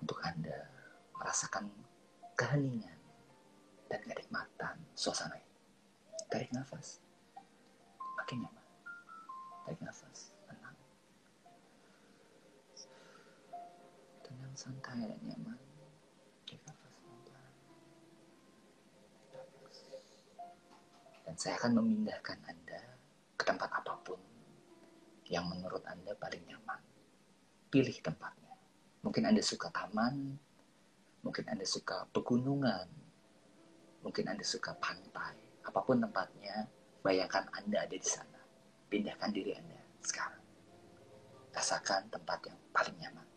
untuk 0.00 0.20
Anda 0.24 0.68
merasakan 1.20 1.68
keheningan 2.36 3.00
dan 3.92 4.00
kenikmatan 4.06 4.76
suasana 4.96 5.36
ini. 5.36 5.52
Tarik 6.32 6.52
nafas. 6.56 7.02
Makin 8.16 8.46
nyaman. 8.46 8.66
Tarik 9.68 9.80
nafas. 9.84 10.32
Tenang. 10.48 10.76
Tenang, 14.24 14.52
santai, 14.70 15.02
dan 15.10 15.20
nyaman. 15.26 15.58
Dan 21.26 21.34
saya 21.38 21.54
akan 21.58 21.82
memindahkan 21.82 22.38
Anda 22.46 22.80
ke 23.34 23.42
tempat 23.46 23.70
apa 23.70 23.94
pun 24.02 24.18
yang 25.30 25.46
menurut 25.46 25.82
Anda 25.86 26.14
paling 26.18 26.42
nyaman. 26.46 26.80
Pilih 27.70 27.98
tempatnya. 28.02 28.54
Mungkin 29.02 29.26
Anda 29.26 29.42
suka 29.42 29.70
taman, 29.70 30.38
mungkin 31.22 31.44
Anda 31.46 31.66
suka 31.66 32.06
pegunungan, 32.10 32.86
mungkin 34.02 34.26
Anda 34.26 34.42
suka 34.42 34.74
pantai, 34.78 35.38
apa 35.62 35.78
pun 35.82 36.02
tempatnya, 36.02 36.66
bayangkan 37.02 37.46
Anda 37.54 37.86
ada 37.86 37.94
di 37.94 38.06
sana. 38.06 38.42
Pindahkan 38.90 39.30
diri 39.30 39.54
Anda 39.54 39.78
sekarang. 40.02 40.42
Rasakan 41.54 42.10
tempat 42.10 42.38
yang 42.50 42.58
paling 42.74 42.98
nyaman. 42.98 43.29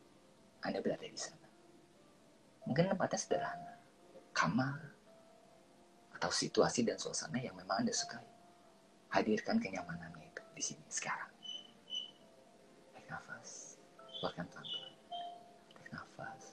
Anda 0.63 0.79
berada 0.79 1.03
di 1.03 1.19
sana. 1.19 1.47
Mungkin 2.63 2.95
tempatnya 2.95 3.19
sederhana, 3.19 3.73
kamar, 4.31 4.79
atau 6.15 6.31
situasi 6.31 6.87
dan 6.87 6.95
suasana 6.95 7.35
yang 7.35 7.51
memang 7.59 7.83
Anda 7.83 7.91
sukai. 7.91 8.23
Hadirkan 9.11 9.59
kenyamanannya 9.59 10.23
itu 10.23 10.43
di 10.55 10.63
sini 10.63 10.87
sekarang. 10.87 11.29
Tarik 12.95 13.07
nafas, 13.11 13.77
keluarkan 14.19 14.45
pelan-pelan. 14.47 14.93
Tarik 15.75 15.89
nafas, 15.91 16.43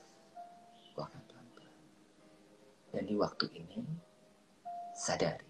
keluarkan 0.92 1.22
pelan-pelan. 1.30 1.76
Dan 2.90 3.02
di 3.06 3.14
waktu 3.14 3.46
ini, 3.54 3.78
sadari 4.92 5.48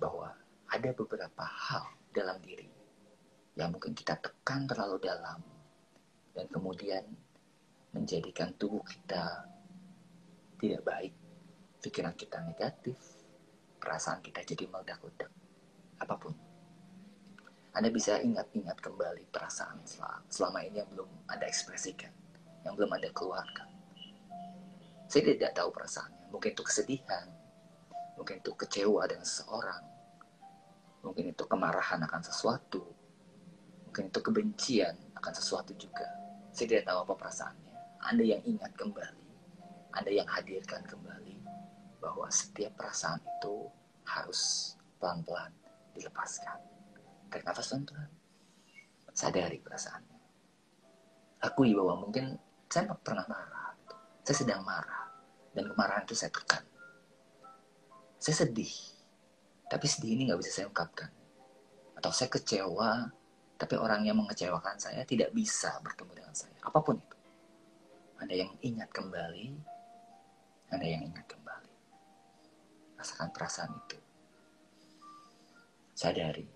bahwa 0.00 0.32
ada 0.72 0.90
beberapa 0.96 1.44
hal 1.44 1.84
dalam 2.16 2.40
diri 2.40 2.72
yang 3.54 3.70
mungkin 3.70 3.92
kita 3.92 4.16
tekan 4.16 4.64
terlalu 4.64 4.96
dalam 5.04 5.38
dan 6.32 6.48
kemudian 6.48 7.04
menjadikan 7.92 8.56
tubuh 8.56 8.80
kita 8.84 9.46
tidak 10.56 10.82
baik, 10.84 11.14
pikiran 11.84 12.16
kita 12.16 12.40
negatif, 12.40 12.96
perasaan 13.76 14.24
kita 14.24 14.40
jadi 14.46 14.64
meledak-ledak, 14.68 15.32
apa 16.00 16.14
pun. 16.16 16.34
Anda 17.72 17.88
bisa 17.88 18.20
ingat-ingat 18.20 18.84
kembali 18.84 19.32
perasaan 19.32 19.80
selama 20.28 20.60
ini 20.64 20.84
yang 20.84 20.88
belum 20.92 21.08
Anda 21.28 21.48
ekspresikan, 21.48 22.12
yang 22.68 22.76
belum 22.76 22.92
Anda 22.92 23.08
keluarkan. 23.16 23.68
Saya 25.08 25.32
tidak 25.36 25.56
tahu 25.56 25.72
perasaannya, 25.72 26.28
mungkin 26.32 26.52
itu 26.52 26.64
kesedihan, 26.64 27.26
mungkin 28.16 28.40
itu 28.40 28.52
kecewa 28.56 29.04
dengan 29.08 29.24
seseorang, 29.24 29.84
mungkin 31.04 31.32
itu 31.32 31.44
kemarahan 31.44 32.00
akan 32.06 32.22
sesuatu, 32.24 32.84
mungkin 33.88 34.08
itu 34.08 34.20
kebencian 34.20 34.96
akan 35.16 35.32
sesuatu 35.36 35.76
juga. 35.76 36.08
Saya 36.52 36.76
tidak 36.76 36.84
tahu 36.92 36.98
apa 37.08 37.14
perasaannya. 37.18 37.71
Anda 38.02 38.24
yang 38.26 38.42
ingat 38.42 38.72
kembali, 38.74 39.26
Anda 39.94 40.10
yang 40.10 40.28
hadirkan 40.28 40.82
kembali 40.86 41.38
bahwa 42.02 42.26
setiap 42.28 42.74
perasaan 42.74 43.22
itu 43.22 43.70
harus 44.06 44.74
pelan-pelan 44.98 45.54
dilepaskan. 45.94 46.58
Tarik 47.30 47.46
nafas 47.46 47.70
pelan-pelan. 47.70 48.10
Sadari 49.12 49.58
perasaannya. 49.60 50.18
Akui 51.44 51.76
bahwa 51.76 52.08
mungkin 52.08 52.34
saya 52.66 52.90
pernah 52.96 53.28
marah. 53.28 53.76
Saya 54.24 54.36
sedang 54.40 54.64
marah. 54.64 55.10
Dan 55.52 55.68
kemarahan 55.68 56.08
itu 56.08 56.16
saya 56.16 56.32
tekan 56.32 56.64
saya 58.22 58.46
sedih, 58.46 58.70
tapi 59.66 59.90
sedih 59.90 60.14
ini 60.14 60.30
nggak 60.30 60.38
bisa 60.38 60.62
saya 60.62 60.70
ungkapkan. 60.70 61.10
Atau 61.98 62.14
saya 62.14 62.30
kecewa, 62.30 63.10
tapi 63.58 63.74
orang 63.74 64.06
yang 64.06 64.14
mengecewakan 64.14 64.78
saya 64.78 65.02
tidak 65.02 65.34
bisa 65.34 65.74
bertemu 65.82 66.22
dengan 66.22 66.30
saya. 66.30 66.54
Apa 66.62 66.78
pun 66.86 67.02
itu. 67.02 67.16
Ada 68.22 68.38
yang 68.38 68.54
ingat 68.62 68.86
kembali, 68.94 69.50
ada 70.70 70.86
yang 70.86 71.02
ingat 71.10 71.26
kembali. 71.26 71.74
Rasakan 72.94 73.34
perasaan 73.34 73.74
itu. 73.82 73.98
Sadari 75.98 76.46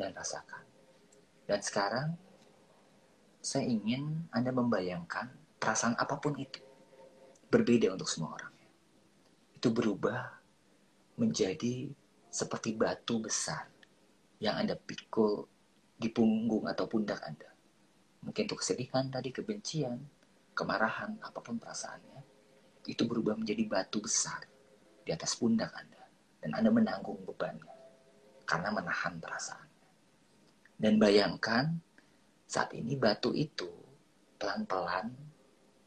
dan 0.00 0.16
rasakan. 0.16 0.64
Dan 1.44 1.60
sekarang, 1.60 2.16
saya 3.44 3.68
ingin 3.68 4.24
Anda 4.32 4.56
membayangkan 4.56 5.60
perasaan 5.60 6.00
apa 6.00 6.16
pun 6.16 6.32
itu. 6.40 6.64
Berbeda 7.52 7.92
untuk 7.92 8.08
semua 8.08 8.32
orang. 8.32 8.54
Itu 9.52 9.68
berubah 9.68 10.32
menjadi 11.20 11.92
seperti 12.32 12.72
batu 12.72 13.20
besar 13.20 13.68
yang 14.40 14.56
Anda 14.56 14.80
pikul 14.80 15.44
di 16.00 16.08
punggung 16.08 16.64
atau 16.64 16.88
pundak 16.88 17.20
Anda. 17.20 17.52
Mungkin 18.24 18.48
itu 18.48 18.56
kesedihan 18.56 19.12
tadi, 19.12 19.28
kebencian, 19.28 20.00
kemarahan, 20.52 21.16
apa 21.20 21.40
pun 21.40 21.56
perasaannya, 21.56 22.20
itu 22.88 23.02
berubah 23.06 23.38
menjadi 23.38 23.64
batu 23.68 24.02
besar 24.02 24.44
di 25.02 25.10
atas 25.10 25.36
pundak 25.36 25.72
Anda. 25.74 26.02
Dan 26.42 26.58
Anda 26.58 26.70
menanggung 26.74 27.22
bebannya 27.22 27.70
karena 28.42 28.74
menahan 28.74 29.22
perasaannya. 29.22 29.86
Dan 30.74 30.98
bayangkan 30.98 31.78
saat 32.50 32.74
ini 32.74 32.98
batu 32.98 33.30
itu 33.30 33.70
pelan-pelan 34.42 35.14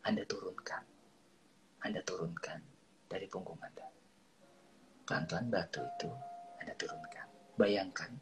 Anda 0.07 0.23
turunkan. 0.23 0.83
Anda 1.83 1.99
turunkan 2.07 2.63
dari 3.11 3.27
punggung 3.27 3.59
Anda. 3.59 3.83
Pelan-pelan 5.03 5.51
batu 5.51 5.83
itu 5.83 6.09
Anda 6.63 6.73
turunkan. 6.79 7.27
Bayangkan, 7.59 8.15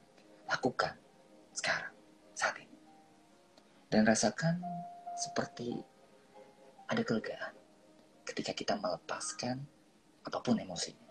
lakukan 0.50 0.98
sekarang, 1.54 1.94
saat 2.34 2.58
ini. 2.58 2.78
Dan 3.94 4.10
rasakan 4.10 4.58
seperti 5.14 5.93
ada 6.94 7.02
kelegaan 7.02 7.54
ketika 8.22 8.54
kita 8.54 8.78
melepaskan 8.78 9.66
apa 10.22 10.38
pun 10.46 10.62
emosinya. 10.62 11.10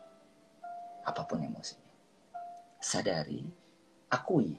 Apa 1.03 1.27
pun 1.27 1.43
emosinya. 1.43 1.91
Sadari, 2.79 3.43
akui 4.07 4.55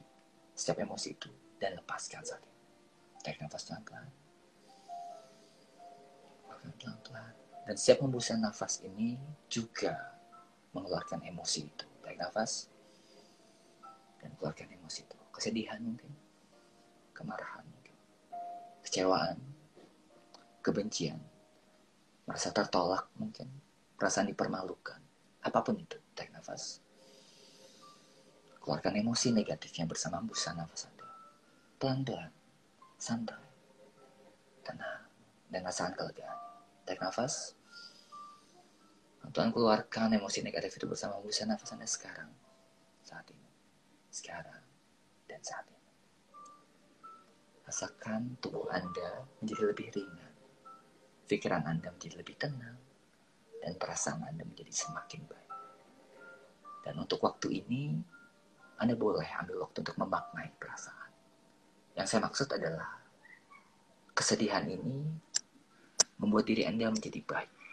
setiap 0.51 0.83
emosi 0.83 1.15
itu 1.15 1.31
dan 1.63 1.79
lepaskan 1.79 2.27
ini. 2.27 2.51
Tarik 3.23 3.39
nafas 3.39 3.63
pelan-pelan. 3.71 4.12
Pelan-pelan. 6.51 7.33
Dan 7.63 7.75
setiap 7.79 8.03
hembusan 8.03 8.43
nafas 8.43 8.83
ini 8.83 9.15
juga 9.47 9.95
mengeluarkan 10.75 11.23
emosi 11.23 11.62
itu. 11.63 11.88
Tarik 12.03 12.19
nafas 12.19 12.67
dan 14.19 14.36
keluarkan 14.36 14.67
emosi 14.75 15.07
itu. 15.07 15.17
Kesedihan 15.31 15.79
mungkin, 15.79 16.12
kemarahan 17.15 17.63
mungkin, 17.63 17.95
kecewaan, 18.83 19.53
kebencian, 20.63 21.19
merasa 22.23 22.56
tertolak 22.56 23.12
mungkin, 23.19 23.52
perasaan 23.99 24.32
dipermalukan, 24.32 24.99
apa 25.43 25.60
pun 25.60 25.76
itu. 25.76 25.99
Tarik 26.15 26.32
nafas. 26.32 26.80
Keluarkan 28.63 28.95
emosi 28.95 29.36
negatifnya 29.36 29.84
bersama 29.84 30.23
hembusan 30.23 30.56
nafas 30.56 30.88
Anda. 30.88 31.08
Pelan-pelan, 31.76 32.32
santai, 32.95 33.43
tenang, 34.63 35.04
dan 35.52 35.62
rasakan 35.67 35.93
kelegaan. 35.99 36.39
Tarik 36.88 37.04
nafas. 37.04 37.60
Tuhan 39.34 39.49
keluarkan 39.49 40.13
emosi 40.13 40.45
negatif 40.45 40.78
itu 40.78 40.86
bersama 40.86 41.17
hembusan 41.19 41.52
nafas 41.52 41.73
Anda 41.76 41.89
sekarang. 41.89 42.32
Saat 43.04 43.28
ini. 43.34 43.49
Sekarang. 44.13 44.63
Dan 45.28 45.41
saat 45.43 45.65
ini. 45.67 45.89
Rasakan 47.65 48.38
tubuh 48.39 48.69
Anda 48.69 49.26
menjadi 49.41 49.63
lebih 49.73 49.88
ringan. 49.91 50.33
Pikiran 51.34 51.65
Anda 51.65 51.89
menjadi 51.89 52.22
lebih 52.22 52.38
tenang. 52.38 52.78
Dan 53.58 53.74
perasaan 53.82 54.22
Anda 54.22 54.46
menjadi 54.46 54.69
semakin 54.69 55.22
baik. 55.26 55.52
Dan 56.86 57.02
untuk 57.02 57.26
waktu 57.26 57.63
ini, 57.63 57.98
Anda 58.78 58.93
boleh 58.93 59.26
ambil 59.41 59.65
waktu 59.65 59.82
untuk 59.82 59.98
memaknai 59.98 60.54
perasaan. 60.62 61.10
Yang 61.98 62.08
saya 62.13 62.22
maksud 62.22 62.48
adalah 62.54 63.02
kesedihan 64.13 64.67
ini 64.69 65.10
membuat 66.22 66.46
diri 66.46 66.69
Anda 66.69 66.93
menjadi 66.93 67.24
baik 67.26 67.63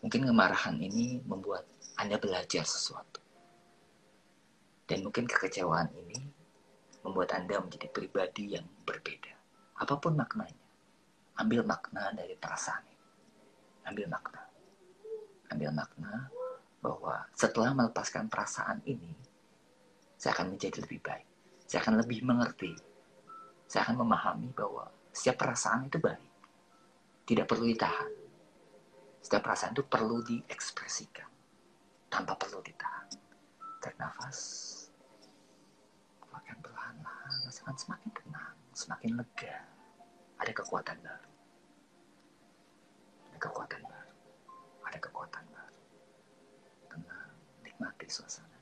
Mungkin 0.00 0.32
kemarahan 0.32 0.80
ini 0.80 1.20
membuat 1.28 1.68
Anda 2.00 2.16
belajar 2.16 2.64
sesuatu. 2.64 3.20
Dan 4.88 5.04
mungkin 5.04 5.28
kekecewaan 5.28 5.92
ini 5.92 6.24
membuat 7.04 7.36
Anda 7.36 7.60
menjadi 7.60 7.92
pribadi 7.92 8.56
yang 8.56 8.64
berbeda. 8.88 9.36
Apa 9.76 10.00
pun 10.00 10.16
maknanya. 10.16 10.69
Ambil 11.40 11.64
makna 11.64 12.12
dari 12.12 12.36
perasaan 12.36 12.84
ini. 12.84 13.06
Ambil 13.88 14.06
makna. 14.12 14.44
Ambil 15.48 15.72
makna 15.72 16.28
bahwa 16.84 17.24
setelah 17.32 17.72
melepaskan 17.72 18.28
perasaan 18.28 18.84
ini, 18.84 19.16
saya 20.20 20.36
akan 20.36 20.56
menjadi 20.56 20.84
lebih 20.84 21.00
baik. 21.00 21.24
Saya 21.64 21.80
akan 21.80 21.96
lebih 22.04 22.20
mengerti. 22.22 22.76
Saya 23.64 23.88
akan 23.88 24.04
memahami 24.04 24.52
bahwa 24.52 24.92
setiap 25.10 25.40
perasaan 25.40 25.88
itu 25.88 25.96
baik. 25.96 26.28
Tidak 27.24 27.46
perlu 27.46 27.70
ditahan 27.70 28.10
Setiap 29.20 29.46
perasaan 29.46 29.76
itu 29.76 29.84
perlu 29.84 30.24
diekspresikan 30.24 31.28
tanpa 32.08 32.34
perlu 32.34 32.64
ditahan. 32.64 33.06
Tarik 33.78 33.96
nafas. 34.00 34.38
Makin 36.32 36.56
perlahan-lahan, 36.64 37.32
rasakan 37.46 37.76
semakin 37.76 38.10
tenang, 38.16 38.56
semakin 38.72 39.10
lega. 39.20 39.56
Ada 40.40 40.52
kekuatan 40.56 40.98
baru. 41.04 41.29
Kekuatan 43.40 43.80
baru. 43.88 44.14
Ada 44.84 44.98
kekuatan 45.00 45.44
baru. 45.48 45.80
Tenang, 46.92 47.32
nikmati 47.64 48.06
suasana. 48.06 48.60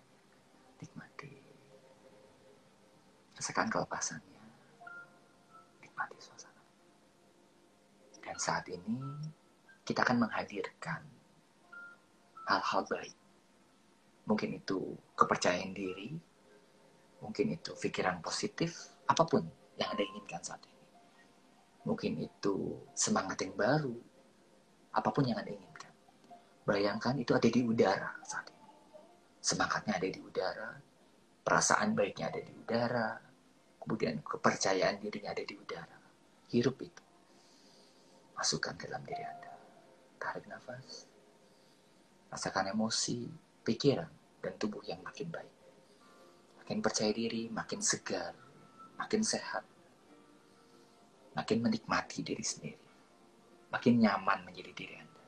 Nikmati. 0.79 1.33
Rasakan 3.35 3.69
kelepasannya. 3.75 4.43
Nikmati 5.83 6.19
suasana. 6.23 6.63
Dan 8.23 8.37
saat 8.39 8.71
ini 8.71 9.03
kita 9.83 10.07
akan 10.07 10.29
menghadirkan 10.29 11.03
hal-hal 12.47 12.83
baik. 12.87 13.17
Mungkin 14.29 14.61
itu 14.61 14.95
kepercayaan 15.17 15.73
diri, 15.73 16.13
mungkin 17.25 17.57
itu 17.57 17.73
pikiran 17.73 18.21
positif, 18.21 18.93
apa 19.09 19.25
pun 19.25 19.41
yang 19.81 19.89
Anda 19.97 20.05
inginkan 20.05 20.45
saat 20.45 20.61
ini. 20.69 20.85
Mungkin 21.89 22.13
itu 22.21 22.85
semangat 22.93 23.41
yang 23.41 23.57
baru, 23.57 23.97
apa 24.99 25.15
pun 25.15 25.23
yang 25.23 25.39
Anda 25.39 25.55
inginkan. 25.55 25.93
Bayangkan 26.67 27.15
itu 27.17 27.33
ada 27.33 27.49
di 27.49 27.63
udara 27.63 28.19
saat 28.27 28.51
ini. 28.51 28.69
Semangatnya 29.39 29.97
ada 29.97 30.09
di 30.11 30.21
udara, 30.21 30.71
perasaan 31.47 31.95
baiknya 31.95 32.29
ada 32.29 32.41
di 32.43 32.53
udara, 32.53 33.09
kemudian 33.81 34.21
kepercayaan 34.21 35.01
dirinya 35.01 35.33
ada 35.33 35.45
di 35.47 35.55
udara. 35.55 35.97
Hirup 36.51 36.77
itu. 36.83 37.03
Masukkan 38.37 38.77
ke 38.77 38.91
dalam 38.91 39.07
diri 39.07 39.23
Anda. 39.25 39.53
Tarik 40.19 40.45
nafas. 40.51 41.09
Rasakan 42.29 42.77
emosi, 42.77 43.25
pikiran, 43.65 44.11
dan 44.45 44.53
tubuh 44.61 44.85
yang 44.85 45.01
makin 45.01 45.33
baik. 45.33 45.57
Makin 46.61 46.85
percaya 46.85 47.09
diri, 47.17 47.49
makin 47.49 47.81
segar, 47.81 48.37
makin 49.01 49.25
sehat. 49.25 49.65
Makin 51.33 51.59
menikmati 51.65 52.21
diri 52.21 52.45
sendiri. 52.45 52.88
Makin 53.69 53.95
nyaman 54.01 54.49
menjadi 54.49 54.73
diri 54.73 54.95
Anda. 54.97 55.23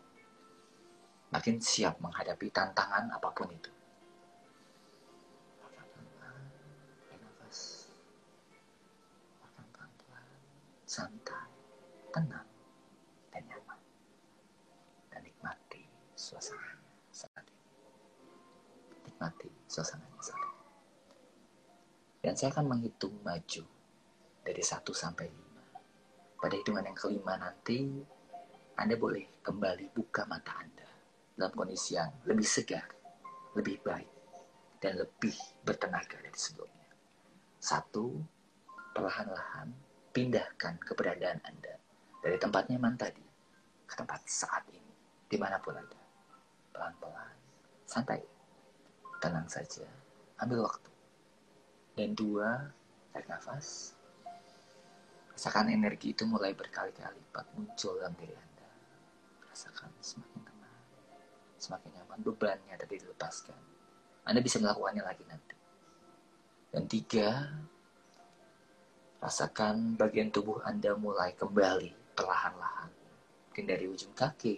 Makin 1.30 1.56
siap 1.60 2.00
menghadapi 2.00 2.48
tantangan 2.50 3.12
apa 3.12 3.28
pun 3.30 3.50
itu. 3.52 3.70
santai, 10.90 11.46
tenang, 12.10 12.50
suasananya 16.30 16.78
saat 17.10 17.42
ini. 17.42 17.64
Nikmati 19.08 19.50
suasananya 19.66 20.20
saat 20.22 20.38
ini. 20.38 20.58
Dan 22.20 22.34
saya 22.38 22.54
akan 22.54 22.66
menghitung 22.70 23.16
maju 23.26 23.64
dari 24.46 24.62
1 24.62 24.94
sampai 24.94 25.26
5. 25.26 26.38
Pada 26.38 26.54
hitungan 26.54 26.86
yang 26.86 26.94
kelima 26.94 27.34
nanti, 27.40 28.04
Anda 28.80 28.96
boleh 28.96 29.44
kembali 29.44 29.92
buka 29.92 30.24
mata 30.24 30.56
Anda 30.56 30.88
dalam 31.36 31.52
kondisi 31.52 32.00
yang 32.00 32.24
lebih 32.24 32.48
segar, 32.48 32.88
lebih 33.52 33.76
baik, 33.84 34.08
dan 34.80 34.96
lebih 34.96 35.36
bertenaga 35.60 36.16
dari 36.16 36.32
sebelumnya. 36.32 36.88
Satu, 37.60 38.16
perlahan-lahan 38.96 39.68
pindahkan 40.16 40.80
keberadaan 40.80 41.44
Anda 41.44 41.76
dari 42.24 42.40
tempat 42.40 42.72
nyaman 42.72 42.96
tadi 42.96 43.20
ke 43.84 43.94
tempat 44.00 44.24
saat 44.24 44.64
ini, 44.72 44.96
di 45.28 45.36
mana 45.36 45.60
pun 45.60 45.76
Anda 45.76 46.00
pelan-pelan, 46.72 47.36
santai, 47.84 48.24
tenang 49.20 49.44
saja, 49.44 49.84
ambil 50.40 50.64
waktu. 50.64 50.88
Dan 52.00 52.16
dua, 52.16 52.64
tarik 53.12 53.28
nafas, 53.28 53.92
rasakan 55.36 55.68
energi 55.68 56.16
itu 56.16 56.24
mulai 56.24 56.56
berkali-kali 56.56 57.20
lipat 57.28 57.44
muncul 57.52 58.00
dalam 58.00 58.16
diri 58.16 58.32
Anda. 58.32 58.49
Rasakan 59.60 59.92
semakin 60.00 60.40
tenang, 60.40 60.80
semakin 61.60 61.90
nyaman, 61.92 62.24
bebannya 62.24 62.80
tadi 62.80 62.96
dilepaskan. 62.96 63.60
Anda 64.24 64.40
bisa 64.40 64.56
melakukannya 64.56 65.04
lagi 65.04 65.20
nanti. 65.28 65.52
Dan 66.72 66.88
tiga, 66.88 67.44
rasakan 69.20 70.00
bagian 70.00 70.32
tubuh 70.32 70.64
Anda 70.64 70.96
mulai 70.96 71.36
kembali 71.36 72.16
perlahan-lahan. 72.16 72.88
Mungkin 73.52 73.64
dari 73.68 73.84
ujung 73.84 74.16
kaki 74.16 74.56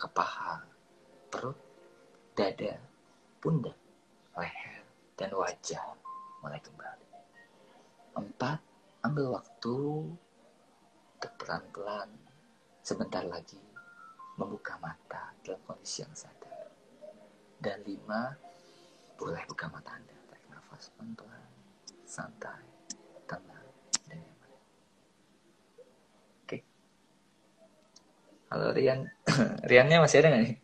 ke 0.00 0.08
paha, 0.08 0.64
perut, 1.28 1.60
dada, 2.32 2.80
pundak, 3.44 3.76
leher, 4.40 4.80
dan 5.20 5.36
wajah 5.36 5.84
mulai 6.40 6.64
kembali. 6.64 7.08
Empat, 8.16 8.56
ambil 9.04 9.36
waktu 9.36 9.76
untuk 11.20 11.32
pelan-pelan 11.36 12.08
sebentar 12.80 13.20
lagi 13.28 13.68
membuka 14.40 14.80
mata 14.80 15.36
dalam 15.44 15.60
kondisi 15.68 16.00
yang 16.00 16.16
sadar. 16.16 16.72
Dan 17.60 17.84
lima, 17.84 18.32
boleh 19.20 19.44
buka 19.44 19.68
mata 19.68 19.92
Anda. 19.92 20.16
Tarik 20.32 20.48
nafas 20.48 20.88
pelan-pelan, 20.96 21.52
santai, 22.08 22.64
tenang, 23.28 23.68
dan 24.08 24.16
nyaman. 24.16 24.50
Oke. 26.40 26.58
Halo 28.48 28.72
Rian. 28.72 29.04
Riannya 29.68 30.00
masih 30.00 30.24
ada 30.24 30.28
nggak 30.32 30.42
nih? 30.48 30.56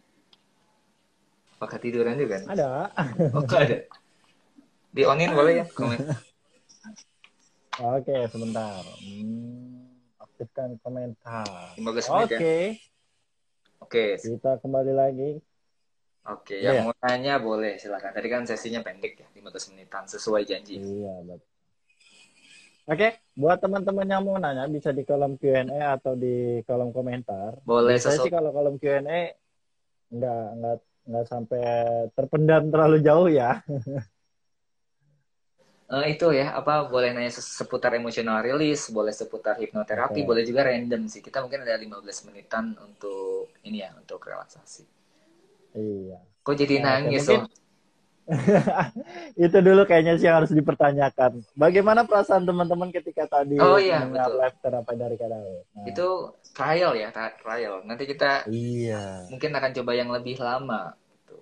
Apakah 1.60 1.78
tiduran 1.80 2.16
juga? 2.16 2.40
Ada. 2.48 2.88
Oh, 3.36 3.44
ada. 3.44 3.84
Di 4.96 5.02
onin 5.04 5.36
boleh 5.36 5.60
ya 5.60 5.64
komen. 5.68 6.00
Oke, 7.76 8.24
sebentar. 8.32 8.80
Hmm, 9.04 9.92
aktifkan 10.16 10.80
komentar. 10.80 11.76
15 11.76 12.08
menit 12.08 12.28
Oke. 12.32 12.40
ya. 12.40 12.95
Oke. 13.86 14.18
Kita 14.18 14.58
kembali 14.58 14.90
lagi. 14.90 15.30
Oke, 16.26 16.58
Iya. 16.58 16.74
yang 16.74 16.90
mau 16.90 16.94
nanya 17.06 17.38
boleh 17.38 17.78
silakan. 17.78 18.10
Tadi 18.10 18.26
kan 18.26 18.42
sesinya 18.42 18.82
pendek 18.82 19.14
ya, 19.22 19.26
15 19.30 19.70
menitan 19.70 20.10
sesuai 20.10 20.42
janji. 20.42 20.82
Iya, 20.82 21.22
betul. 21.22 21.46
Oke, 22.86 23.18
buat 23.38 23.62
teman-teman 23.62 24.06
yang 24.10 24.22
mau 24.26 24.34
nanya 24.42 24.66
bisa 24.66 24.90
di 24.90 25.06
kolom 25.06 25.38
Q&A 25.38 25.94
atau 25.94 26.18
di 26.18 26.62
kolom 26.66 26.90
komentar. 26.90 27.62
Boleh 27.62 27.94
Saya 27.98 28.18
sesuai. 28.18 28.26
sih 28.26 28.32
kalau 28.34 28.50
kolom 28.50 28.74
Q&A 28.82 29.38
nggak 30.10 30.42
nggak 30.58 30.76
nggak 31.06 31.24
sampai 31.30 31.62
terpendam 32.14 32.62
terlalu 32.74 32.98
jauh 33.06 33.30
ya. 33.30 33.62
Eh, 35.86 36.18
itu 36.18 36.26
ya, 36.34 36.50
apa 36.50 36.90
boleh 36.90 37.14
nanya 37.14 37.30
se- 37.30 37.46
seputar 37.46 37.94
emotional 37.94 38.42
release, 38.42 38.90
boleh 38.90 39.14
seputar 39.14 39.54
hipnoterapi, 39.54 40.18
Oke. 40.18 40.26
boleh 40.26 40.42
juga 40.42 40.66
random 40.66 41.06
sih. 41.06 41.22
Kita 41.22 41.38
mungkin 41.38 41.62
ada 41.62 41.78
15 41.78 42.26
menitan 42.26 42.74
untuk 42.82 43.54
ini 43.62 43.86
ya, 43.86 43.94
untuk 43.94 44.18
relaksasi. 44.18 44.82
Iya. 45.78 46.18
Kok 46.42 46.54
jadi 46.58 46.82
Nah, 46.82 46.98
nangis 46.98 47.22
mungkin- 47.22 47.46
loh? 47.46 47.54
Itu 49.46 49.58
dulu 49.62 49.86
kayaknya 49.86 50.18
sih 50.18 50.26
yang 50.26 50.42
harus 50.42 50.50
dipertanyakan. 50.50 51.46
Bagaimana 51.54 52.02
perasaan 52.02 52.42
teman-teman 52.42 52.90
ketika 52.90 53.30
tadi 53.30 53.54
Oh, 53.54 53.78
iya, 53.78 54.02
mendengar 54.02 54.26
betul. 54.26 54.40
live 54.42 54.58
terapi 54.58 54.94
dari 54.98 55.14
Kadao? 55.14 55.54
Nah, 55.70 55.86
Itu 55.86 56.08
trial 56.50 56.92
ya, 56.98 57.14
trial. 57.14 57.86
Nanti 57.86 58.02
kita 58.10 58.50
Iya. 58.50 59.30
mungkin 59.30 59.54
akan 59.54 59.70
coba 59.70 59.92
yang 59.94 60.10
lebih 60.10 60.42
lama 60.42 60.98
gitu. 61.14 61.38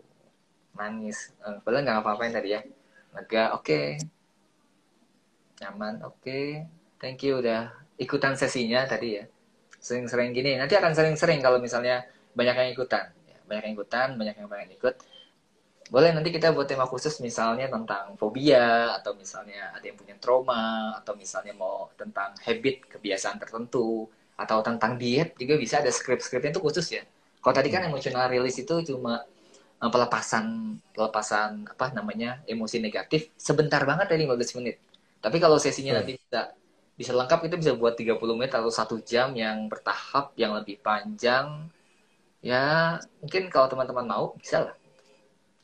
nangis 0.74 1.33
Eh, 1.40 1.57
padahal 1.64 1.88
nggak 1.88 1.94
ngapa-ngapain 1.96 2.35
tadi 2.35 2.48
ya 2.52 2.61
lega 3.14 3.54
oke 3.54 3.80
nyaman 5.62 6.03
oke. 6.07 6.67
Thank 6.99 7.27
you 7.27 7.43
udah 7.43 7.71
ikutan 8.01 8.35
sesinya 8.35 8.87
tadi 8.88 9.21
ya. 9.21 9.25
Sering-sering 9.79 10.33
gini 10.33 10.57
nanti 10.57 10.75
akan 10.75 10.97
sering-sering 10.97 11.45
kalau 11.45 11.61
misalnya 11.61 12.07
banyak 12.33 12.55
yang 12.57 12.71
ikutan. 12.73 13.12
Ya, 13.29 13.38
banyak 13.45 13.62
yang 13.71 13.75
ikutan 13.77 14.09
banyak 14.17 14.35
yang 14.40 14.49
pengen 14.49 14.71
ikut. 14.75 14.95
Boleh 15.93 16.17
nanti 16.17 16.33
kita 16.33 16.49
buat 16.57 16.64
tema 16.64 16.88
khusus 16.88 17.21
misalnya 17.21 17.69
tentang 17.69 18.17
fobia 18.17 18.97
atau 18.97 19.12
misalnya 19.12 19.69
ada 19.77 19.85
yang 19.85 20.01
punya 20.01 20.17
trauma 20.17 20.97
atau 20.97 21.12
misalnya 21.12 21.53
mau 21.53 21.93
tentang 21.93 22.33
habit 22.40 22.88
kebiasaan 22.88 23.37
tertentu 23.37 24.09
atau 24.35 24.59
tentang 24.64 24.97
diet 24.97 25.37
juga 25.37 25.55
bisa 25.61 25.85
ada 25.85 25.93
skrip-skripnya 25.93 26.57
itu 26.57 26.62
khusus 26.64 26.87
ya. 26.88 27.05
Kalau 27.45 27.55
tadi 27.55 27.69
kan 27.69 27.85
emotional 27.85 28.33
release 28.33 28.64
itu 28.64 28.81
cuma 28.88 29.29
eh, 29.83 29.90
pelepasan 29.93 30.79
pelepasan 30.97 31.69
apa 31.69 31.93
namanya 31.93 32.40
emosi 32.49 32.81
negatif 32.81 33.29
sebentar 33.37 33.85
banget 33.85 34.09
dari 34.09 34.25
15 34.25 34.59
menit. 34.64 34.81
Tapi 35.24 35.37
kalau 35.44 35.58
sesinya 35.64 35.92
Hmm. 35.92 35.98
nanti 36.00 36.12
bisa 36.22 36.40
bisa 37.00 37.12
lengkap 37.18 37.40
itu 37.48 37.56
bisa 37.62 37.72
buat 37.80 37.94
30 38.00 38.34
menit 38.38 38.52
atau 38.54 38.70
satu 38.78 38.96
jam 39.10 39.28
yang 39.42 39.56
bertahap 39.72 40.26
yang 40.42 40.52
lebih 40.58 40.76
panjang. 40.87 41.46
Ya 42.50 42.64
mungkin 43.22 43.42
kalau 43.54 43.66
teman-teman 43.72 44.06
mau 44.12 44.26
bisa 44.42 44.58
lah. 44.66 44.74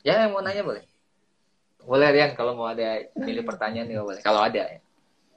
Ya 0.07 0.13
yang 0.25 0.31
mau 0.35 0.43
nanya 0.45 0.63
boleh. 0.69 0.83
Boleh 1.89 2.09
Rian 2.15 2.31
kalau 2.39 2.53
mau 2.59 2.67
ada 2.73 2.87
pilih 3.25 3.43
pertanyaan 3.49 3.89
juga 3.91 4.03
boleh. 4.09 4.21
Kalau 4.27 4.41
ada 4.47 4.63
ya. 4.73 4.79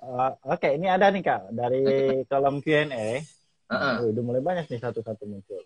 Uh, 0.04 0.30
Oke, 0.52 0.68
ini 0.76 0.86
ada 0.94 1.06
nih 1.14 1.22
Kak 1.28 1.40
dari 1.58 1.78
kolom 2.30 2.56
Q&A. 2.64 3.06
Heeh. 3.70 3.98
Oh, 3.98 4.10
udah 4.12 4.22
mulai 4.26 4.42
banyak 4.48 4.64
nih 4.70 4.80
satu-satu 4.84 5.24
muncul. 5.32 5.62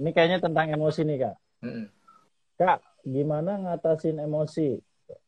Ini 0.00 0.10
kayaknya 0.14 0.38
tentang 0.44 0.66
emosi 0.74 1.00
nih 1.08 1.18
kak. 1.22 1.34
Mm-mm. 1.62 1.88
Kak, 2.60 2.78
gimana 3.14 3.50
ngatasin 3.62 4.16
emosi? 4.26 4.68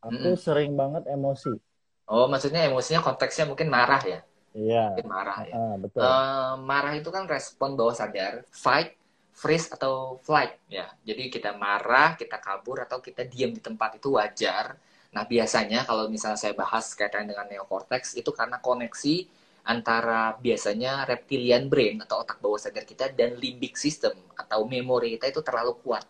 Aku 0.08 0.28
Mm-mm. 0.28 0.36
sering 0.44 0.72
banget 0.80 1.04
emosi. 1.16 1.52
Oh, 2.10 2.26
maksudnya 2.26 2.66
emosinya 2.66 2.98
konteksnya 3.06 3.46
mungkin 3.46 3.70
marah 3.70 4.02
ya? 4.02 4.20
Iya. 4.50 4.82
Mungkin 4.90 5.06
marah 5.06 5.38
ya. 5.46 5.54
Uh, 5.54 5.76
betul. 5.78 6.02
Uh, 6.02 6.52
marah 6.58 6.92
itu 6.98 7.06
kan 7.14 7.24
respon 7.30 7.78
bawah 7.78 7.94
sadar, 7.94 8.42
fight, 8.50 8.98
freeze 9.30 9.70
atau 9.70 10.18
flight 10.26 10.58
ya. 10.66 10.90
Jadi 11.06 11.30
kita 11.30 11.54
marah, 11.54 12.18
kita 12.18 12.42
kabur 12.42 12.82
atau 12.82 12.98
kita 12.98 13.22
diam 13.30 13.54
di 13.54 13.62
tempat 13.62 14.02
itu 14.02 14.18
wajar. 14.18 14.74
Nah, 15.14 15.22
biasanya 15.22 15.86
kalau 15.86 16.10
misalnya 16.10 16.38
saya 16.38 16.54
bahas 16.54 16.90
kaitan 16.98 17.30
dengan 17.30 17.46
neokortex 17.46 18.18
itu 18.18 18.30
karena 18.34 18.58
koneksi 18.58 19.26
antara 19.70 20.34
biasanya 20.34 21.06
reptilian 21.06 21.70
brain 21.70 22.02
atau 22.02 22.26
otak 22.26 22.42
bawah 22.42 22.58
sadar 22.58 22.82
kita 22.82 23.12
dan 23.14 23.38
limbic 23.38 23.78
system 23.78 24.18
atau 24.34 24.66
memori 24.66 25.14
kita 25.14 25.30
itu 25.30 25.40
terlalu 25.46 25.78
kuat. 25.78 26.02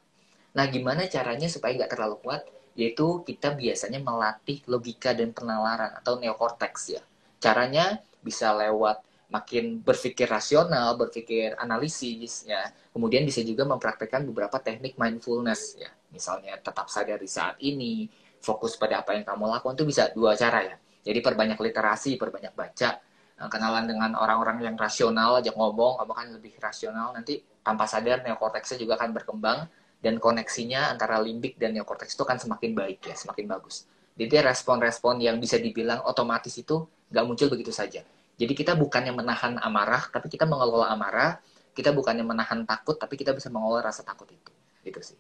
Nah, 0.57 0.65
gimana 0.67 1.05
caranya 1.07 1.47
supaya 1.47 1.77
nggak 1.77 1.93
terlalu 1.93 2.17
kuat? 2.25 2.43
Yaitu 2.81 3.21
kita 3.29 3.53
biasanya 3.53 4.01
melatih 4.01 4.65
logika 4.65 5.13
dan 5.13 5.37
penalaran 5.37 5.93
atau 6.01 6.17
neokortex 6.17 6.97
ya. 6.97 7.03
Caranya 7.37 8.01
bisa 8.25 8.57
lewat 8.57 9.05
makin 9.29 9.85
berpikir 9.85 10.27
rasional, 10.27 10.97
berpikir 10.97 11.61
analisis 11.61 12.49
ya. 12.49 12.73
Kemudian 12.97 13.29
bisa 13.29 13.45
juga 13.45 13.69
mempraktekkan 13.69 14.25
beberapa 14.25 14.57
teknik 14.57 14.97
mindfulness 14.97 15.77
ya. 15.77 15.93
Misalnya 16.11 16.57
tetap 16.57 16.89
sadar 16.89 17.21
di 17.21 17.29
saat 17.29 17.61
ini, 17.61 18.09
fokus 18.41 18.75
pada 18.81 19.05
apa 19.05 19.15
yang 19.15 19.23
kamu 19.23 19.45
lakukan 19.47 19.77
itu 19.77 19.87
bisa 19.87 20.09
dua 20.11 20.35
cara 20.35 20.65
ya. 20.65 20.77
Jadi 21.05 21.21
perbanyak 21.21 21.61
literasi, 21.61 22.17
perbanyak 22.17 22.53
baca, 22.57 22.91
eh, 23.39 23.49
kenalan 23.49 23.85
dengan 23.87 24.17
orang-orang 24.19 24.65
yang 24.65 24.77
rasional, 24.77 25.39
aja 25.39 25.53
ngomong, 25.55 26.01
kamu 26.03 26.13
kan 26.13 26.27
lebih 26.35 26.53
rasional, 26.59 27.15
nanti 27.15 27.41
tanpa 27.61 27.85
sadar 27.87 28.25
neokorteksnya 28.25 28.81
juga 28.81 28.97
akan 28.99 29.11
berkembang 29.15 29.59
dan 30.01 30.17
koneksinya 30.17 30.97
antara 30.97 31.21
limbik 31.21 31.61
dan 31.61 31.77
neokorteks 31.77 32.17
itu 32.17 32.25
akan 32.25 32.41
semakin 32.41 32.73
baik 32.73 33.05
ya, 33.05 33.15
semakin 33.15 33.45
bagus. 33.45 33.85
Jadi 34.17 34.37
respon-respon 34.41 35.21
yang 35.21 35.37
bisa 35.37 35.57
dibilang 35.61 36.05
otomatis 36.05 36.53
itu 36.57 36.89
nggak 37.13 37.25
muncul 37.25 37.49
begitu 37.53 37.73
saja. 37.73 38.05
Jadi 38.41 38.53
kita 38.57 38.73
bukannya 38.73 39.13
menahan 39.13 39.61
amarah, 39.61 40.09
tapi 40.09 40.33
kita 40.33 40.49
mengelola 40.49 40.89
amarah. 40.89 41.37
Kita 41.71 41.93
bukannya 41.95 42.25
menahan 42.25 42.67
takut, 42.67 42.99
tapi 42.99 43.15
kita 43.15 43.31
bisa 43.37 43.53
mengelola 43.53 43.93
rasa 43.93 44.03
takut 44.03 44.27
itu. 44.29 44.53
Itu 44.83 45.01
sih. 45.05 45.17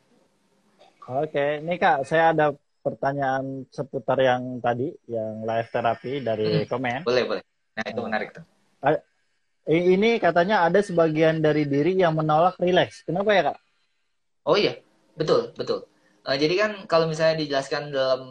Oke, 1.07 1.61
ini 1.61 1.77
kak, 1.77 2.09
saya 2.09 2.33
ada 2.33 2.53
pertanyaan 2.81 3.69
seputar 3.69 4.17
yang 4.21 4.59
tadi, 4.59 4.93
yang 5.09 5.45
live 5.45 5.69
terapi 5.69 6.25
dari 6.25 6.65
hmm. 6.65 6.69
komen. 6.69 7.01
Boleh, 7.05 7.25
boleh. 7.29 7.45
Nah, 7.77 7.85
itu 7.87 8.01
menarik 8.01 8.29
tuh. 8.33 8.45
Ini 9.71 10.19
katanya 10.19 10.67
ada 10.67 10.81
sebagian 10.83 11.45
dari 11.45 11.69
diri 11.69 11.95
yang 11.95 12.17
menolak 12.17 12.59
rileks. 12.59 13.05
Kenapa 13.05 13.31
ya, 13.37 13.43
Kak? 13.53 13.59
Oh 14.45 14.57
iya, 14.57 14.81
betul, 15.17 15.53
betul. 15.57 15.85
Uh, 16.25 16.37
jadi 16.37 16.55
kan 16.57 16.71
kalau 16.85 17.09
misalnya 17.09 17.41
dijelaskan 17.41 17.93
dalam 17.93 18.23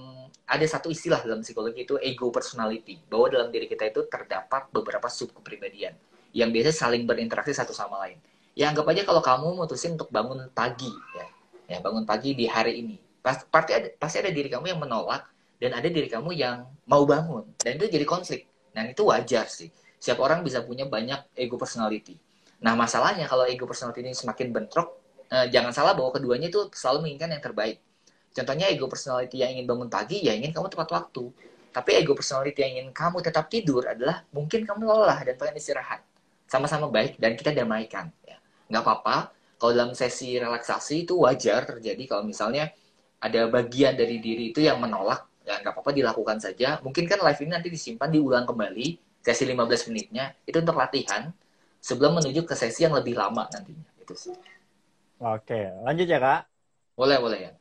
ada 0.50 0.66
satu 0.66 0.90
istilah 0.90 1.22
dalam 1.22 1.46
psikologi 1.46 1.86
itu 1.86 1.96
ego 2.02 2.34
personality, 2.34 2.98
bahwa 3.06 3.30
dalam 3.30 3.50
diri 3.54 3.70
kita 3.70 3.86
itu 3.90 4.10
terdapat 4.10 4.70
beberapa 4.74 5.06
sub 5.06 5.30
kepribadian 5.34 5.94
yang 6.34 6.50
biasa 6.50 6.74
saling 6.74 7.06
berinteraksi 7.06 7.54
satu 7.54 7.74
sama 7.74 8.02
lain. 8.06 8.18
Ya 8.58 8.74
anggap 8.74 8.90
aja 8.90 9.06
kalau 9.06 9.22
kamu 9.22 9.48
mutusin 9.62 9.94
untuk 9.94 10.10
bangun 10.10 10.50
pagi, 10.52 10.90
ya, 11.14 11.26
ya 11.70 11.78
bangun 11.80 12.04
pagi 12.06 12.34
di 12.34 12.50
hari 12.50 12.82
ini, 12.82 12.98
pasti 13.22 13.46
ada, 13.78 13.88
pasti 13.98 14.18
ada 14.22 14.34
diri 14.34 14.50
kamu 14.50 14.74
yang 14.74 14.82
menolak 14.82 15.30
dan 15.62 15.78
ada 15.78 15.86
diri 15.86 16.10
kamu 16.10 16.34
yang 16.34 16.66
mau 16.90 17.06
bangun 17.06 17.46
dan 17.62 17.78
itu 17.78 17.86
jadi 17.86 18.06
konflik. 18.10 18.50
Dan 18.70 18.94
itu 18.94 19.02
wajar 19.06 19.50
sih. 19.50 19.74
Siap 20.00 20.22
orang 20.22 20.46
bisa 20.46 20.62
punya 20.62 20.86
banyak 20.86 21.34
ego 21.36 21.58
personality. 21.58 22.16
Nah 22.62 22.78
masalahnya 22.78 23.26
kalau 23.26 23.50
ego 23.50 23.66
personality 23.66 24.06
ini 24.06 24.14
semakin 24.14 24.54
bentrok, 24.54 24.99
uh, 25.34 25.48
jangan 25.50 25.72
salah 25.74 25.94
bahwa 25.94 26.14
keduanya 26.14 26.50
itu 26.50 26.70
selalu 26.74 27.08
menginginkan 27.08 27.38
yang 27.38 27.44
terbaik. 27.44 27.78
Contohnya 28.30 28.70
ego 28.70 28.86
personality 28.86 29.42
yang 29.42 29.58
ingin 29.58 29.66
bangun 29.66 29.90
pagi, 29.90 30.22
ya 30.22 30.38
ingin 30.38 30.54
kamu 30.54 30.70
tepat 30.70 30.90
waktu. 30.94 31.24
Tapi 31.70 31.90
ego 31.98 32.14
personality 32.14 32.60
yang 32.62 32.72
ingin 32.78 32.90
kamu 32.94 33.22
tetap 33.22 33.50
tidur 33.50 33.86
adalah 33.86 34.26
mungkin 34.34 34.66
kamu 34.66 34.86
lelah 34.86 35.20
dan 35.26 35.36
pengen 35.38 35.58
istirahat. 35.58 36.02
Sama-sama 36.50 36.90
baik 36.90 37.18
dan 37.22 37.38
kita 37.38 37.54
damaikan. 37.54 38.10
Ya. 38.26 38.38
Nggak 38.70 38.82
apa-apa, 38.86 39.18
kalau 39.60 39.72
dalam 39.76 39.92
sesi 39.94 40.40
relaksasi 40.40 41.06
itu 41.06 41.20
wajar 41.20 41.68
terjadi 41.68 42.04
kalau 42.08 42.24
misalnya 42.26 42.72
ada 43.20 43.52
bagian 43.52 43.94
dari 44.00 44.24
diri 44.24 44.56
itu 44.56 44.64
yang 44.64 44.80
menolak, 44.80 45.28
ya 45.44 45.60
nggak 45.60 45.76
apa-apa 45.76 45.92
dilakukan 45.92 46.38
saja. 46.40 46.80
Mungkin 46.80 47.06
kan 47.06 47.20
live 47.20 47.40
ini 47.44 47.52
nanti 47.52 47.68
disimpan, 47.68 48.08
diulang 48.08 48.48
kembali, 48.48 48.96
sesi 49.20 49.44
15 49.44 49.92
menitnya, 49.92 50.32
itu 50.48 50.58
untuk 50.64 50.80
latihan, 50.80 51.28
sebelum 51.84 52.24
menuju 52.24 52.48
ke 52.48 52.56
sesi 52.56 52.88
yang 52.88 52.96
lebih 52.96 53.20
lama 53.20 53.52
nantinya. 53.52 53.84
Itu 54.00 54.16
sih. 54.16 54.36
Oke, 55.20 55.68
lanjut 55.84 56.08
ya 56.08 56.20
kak. 56.20 56.48
Boleh, 56.96 57.20
boleh 57.20 57.40
ya. 57.44 57.52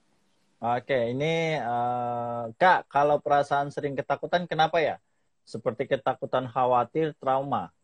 Oke, 0.63 1.11
ini 1.11 1.59
uh, 1.59 2.55
kak, 2.55 2.87
kalau 2.87 3.19
perasaan 3.19 3.75
sering 3.75 3.99
ketakutan 3.99 4.47
kenapa 4.47 4.79
ya? 4.79 5.03
Seperti 5.43 5.91
ketakutan 5.91 6.47
khawatir, 6.47 7.19
trauma. 7.19 7.75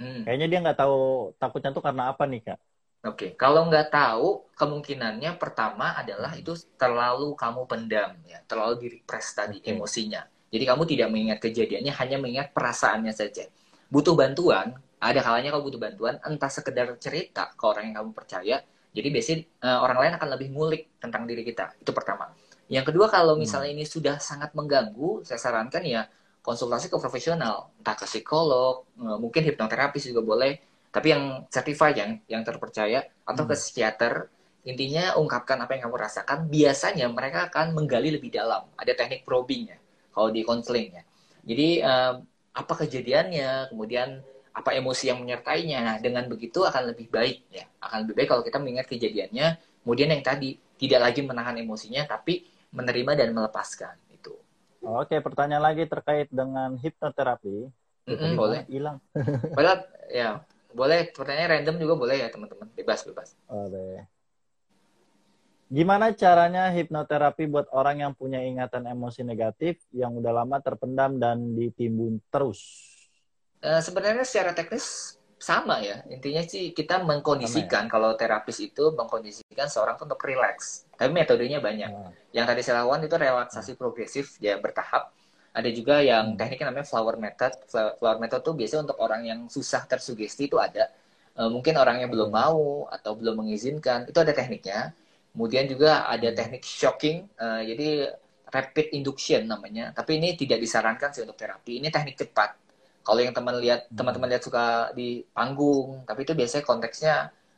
Hmm. 0.00 0.24
Kayaknya 0.24 0.46
dia 0.48 0.58
nggak 0.64 0.80
tahu 0.80 1.32
takutnya 1.36 1.76
tuh 1.76 1.84
karena 1.84 2.08
apa 2.08 2.24
nih 2.24 2.40
kak? 2.40 2.60
Oke, 3.02 3.36
kalau 3.36 3.68
nggak 3.68 3.92
tahu, 3.92 4.48
kemungkinannya 4.56 5.36
pertama 5.36 5.92
adalah 5.92 6.32
itu 6.32 6.56
terlalu 6.80 7.36
kamu 7.36 7.68
pendam, 7.68 8.16
ya, 8.24 8.40
terlalu 8.48 8.80
direpres 8.80 9.34
tadi 9.36 9.60
okay. 9.60 9.76
emosinya. 9.76 10.24
Jadi 10.48 10.64
kamu 10.64 10.82
tidak 10.88 11.08
mengingat 11.12 11.38
kejadiannya, 11.42 11.92
hanya 11.92 12.16
mengingat 12.16 12.48
perasaannya 12.56 13.12
saja. 13.12 13.44
Butuh 13.92 14.16
bantuan, 14.16 14.78
ada 15.02 15.20
kalanya 15.20 15.50
kalau 15.52 15.66
butuh 15.66 15.82
bantuan, 15.82 16.16
entah 16.22 16.48
sekedar 16.48 16.94
cerita 17.02 17.50
ke 17.52 17.64
orang 17.66 17.90
yang 17.90 17.96
kamu 18.04 18.10
percaya, 18.14 18.62
jadi 18.92 19.08
biasanya 19.08 19.38
uh, 19.64 19.78
orang 19.88 19.98
lain 20.04 20.12
akan 20.20 20.28
lebih 20.36 20.48
ngulik 20.52 20.82
tentang 21.00 21.24
diri 21.24 21.42
kita. 21.42 21.72
Itu 21.80 21.96
pertama. 21.96 22.28
Yang 22.68 22.92
kedua 22.92 23.08
kalau 23.08 23.34
hmm. 23.34 23.40
misalnya 23.40 23.70
ini 23.72 23.84
sudah 23.88 24.20
sangat 24.20 24.52
mengganggu, 24.52 25.24
saya 25.24 25.40
sarankan 25.40 25.82
ya 25.84 26.04
konsultasi 26.44 26.92
ke 26.92 26.96
profesional, 27.00 27.72
entah 27.80 27.96
ke 27.96 28.04
psikolog, 28.04 28.84
uh, 29.00 29.16
mungkin 29.16 29.48
hipnoterapis 29.48 30.12
juga 30.12 30.20
boleh, 30.20 30.60
tapi 30.92 31.16
yang 31.16 31.48
certified 31.48 31.96
yang 31.96 32.10
yang 32.28 32.42
terpercaya 32.44 33.08
atau 33.24 33.44
ke 33.48 33.56
hmm. 33.56 33.62
psikiater. 33.64 34.14
Intinya 34.62 35.18
ungkapkan 35.18 35.58
apa 35.58 35.74
yang 35.74 35.90
kamu 35.90 35.98
rasakan. 35.98 36.46
Biasanya 36.46 37.10
mereka 37.10 37.50
akan 37.50 37.74
menggali 37.74 38.14
lebih 38.14 38.30
dalam. 38.30 38.70
Ada 38.78 38.94
teknik 38.94 39.26
probing 39.26 39.74
ya, 39.74 39.78
kalau 40.14 40.30
di 40.30 40.46
konseling 40.46 40.94
ya. 40.94 41.02
Jadi 41.42 41.68
uh, 41.82 42.22
apa 42.52 42.72
kejadiannya, 42.84 43.72
kemudian 43.74 44.22
apa 44.52 44.76
emosi 44.76 45.08
yang 45.08 45.18
menyertainya. 45.24 45.78
Nah, 45.80 45.96
dengan 45.98 46.28
begitu 46.28 46.62
akan 46.62 46.92
lebih 46.92 47.08
baik 47.08 47.48
ya. 47.48 47.64
Akan 47.80 48.04
lebih 48.04 48.14
baik 48.22 48.28
kalau 48.28 48.42
kita 48.44 48.60
mengingat 48.60 48.86
kejadiannya, 48.88 49.46
kemudian 49.84 50.12
yang 50.12 50.22
tadi 50.24 50.60
tidak 50.76 51.00
lagi 51.10 51.20
menahan 51.24 51.56
emosinya 51.56 52.04
tapi 52.04 52.44
menerima 52.72 53.12
dan 53.16 53.28
melepaskan 53.32 53.96
itu. 54.12 54.36
Oke, 54.84 55.16
pertanyaan 55.24 55.64
lagi 55.72 55.88
terkait 55.88 56.28
dengan 56.28 56.76
hipnoterapi. 56.76 57.70
Mm 58.08 58.16
-hmm, 58.18 58.32
boleh. 58.34 58.60
Hilang. 58.68 58.98
boleh 59.56 59.72
ya. 60.12 60.42
Boleh 60.72 61.12
pertanyaan 61.12 61.60
random 61.60 61.76
juga 61.84 61.94
boleh 62.00 62.16
ya, 62.24 62.28
teman-teman. 62.32 62.68
Bebas, 62.72 63.04
bebas. 63.04 63.36
Boleh. 63.44 64.08
Gimana 65.72 66.12
caranya 66.12 66.68
hipnoterapi 66.68 67.48
buat 67.48 67.64
orang 67.72 68.04
yang 68.04 68.12
punya 68.12 68.44
ingatan 68.44 68.84
emosi 68.84 69.24
negatif 69.24 69.80
yang 69.88 70.12
udah 70.20 70.44
lama 70.44 70.60
terpendam 70.60 71.16
dan 71.16 71.56
ditimbun 71.56 72.20
terus? 72.28 72.91
Uh, 73.62 73.78
sebenarnya 73.78 74.26
secara 74.26 74.50
teknis 74.58 75.14
sama 75.42 75.82
ya 75.82 76.06
intinya 76.06 76.38
sih 76.46 76.70
kita 76.70 77.02
mengkondisikan 77.02 77.86
ya? 77.86 77.90
kalau 77.90 78.14
terapis 78.14 78.62
itu 78.62 78.94
mengkondisikan 78.94 79.66
seorang 79.66 79.98
untuk 79.98 80.22
relax 80.22 80.86
tapi 80.94 81.10
metodenya 81.10 81.58
banyak 81.58 81.90
hmm. 81.90 82.30
yang 82.30 82.46
tadi 82.46 82.62
saya 82.62 82.86
lakukan 82.86 83.10
itu 83.10 83.16
relaksasi 83.18 83.74
hmm. 83.74 83.80
progresif 83.82 84.38
ya 84.38 84.54
bertahap 84.62 85.10
ada 85.50 85.66
juga 85.74 85.98
yang 85.98 86.32
hmm. 86.32 86.38
tekniknya 86.38 86.70
namanya 86.70 86.86
flower 86.86 87.18
method 87.18 87.58
flower 87.98 88.22
method 88.22 88.40
tuh 88.46 88.54
biasanya 88.54 88.86
untuk 88.86 88.98
orang 89.02 89.22
yang 89.26 89.40
susah 89.50 89.82
tersugesti 89.90 90.46
itu 90.46 90.62
ada 90.62 90.94
uh, 91.34 91.50
mungkin 91.50 91.74
orangnya 91.74 92.06
belum 92.06 92.30
hmm. 92.30 92.38
mau 92.38 92.86
atau 92.94 93.18
belum 93.18 93.42
mengizinkan 93.42 94.06
itu 94.06 94.18
ada 94.22 94.30
tekniknya 94.30 94.94
kemudian 95.34 95.66
juga 95.66 96.06
ada 96.06 96.30
hmm. 96.30 96.38
teknik 96.38 96.62
shocking 96.62 97.26
uh, 97.42 97.66
jadi 97.66 98.14
rapid 98.46 98.94
induction 98.94 99.42
namanya 99.42 99.90
tapi 99.90 100.22
ini 100.22 100.38
tidak 100.38 100.62
disarankan 100.62 101.10
sih 101.10 101.26
untuk 101.26 101.34
terapi 101.34 101.82
ini 101.82 101.90
teknik 101.90 102.14
cepat 102.14 102.61
kalau 103.02 103.20
yang 103.20 103.34
teman 103.34 103.58
lihat 103.58 103.90
hmm. 103.90 103.98
teman-teman 103.98 104.28
lihat 104.30 104.42
suka 104.46 104.94
di 104.94 105.26
panggung 105.34 106.06
tapi 106.06 106.22
itu 106.22 106.32
biasanya 106.38 106.64
konteksnya 106.64 107.14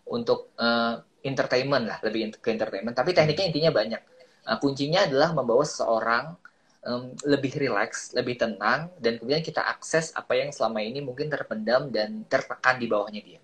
untuk 0.09 0.53
uh, 0.61 1.01
entertainment 1.25 1.89
lah 1.89 1.99
lebih 2.05 2.37
ke 2.37 2.53
entertainment. 2.53 2.93
Tapi 2.97 3.17
tekniknya 3.17 3.47
intinya 3.49 3.73
banyak. 3.73 4.03
Uh, 4.45 4.59
kuncinya 4.61 5.09
adalah 5.09 5.33
membawa 5.33 5.65
seseorang 5.65 6.37
um, 6.85 7.17
lebih 7.25 7.57
rileks 7.57 8.13
lebih 8.13 8.37
tenang 8.37 8.93
dan 9.01 9.17
kemudian 9.17 9.41
kita 9.41 9.65
akses 9.65 10.13
apa 10.13 10.37
yang 10.37 10.53
selama 10.53 10.85
ini 10.85 11.01
mungkin 11.01 11.33
terpendam 11.33 11.89
dan 11.89 12.29
tertekan 12.29 12.77
di 12.77 12.87
bawahnya 12.89 13.21
dia. 13.25 13.41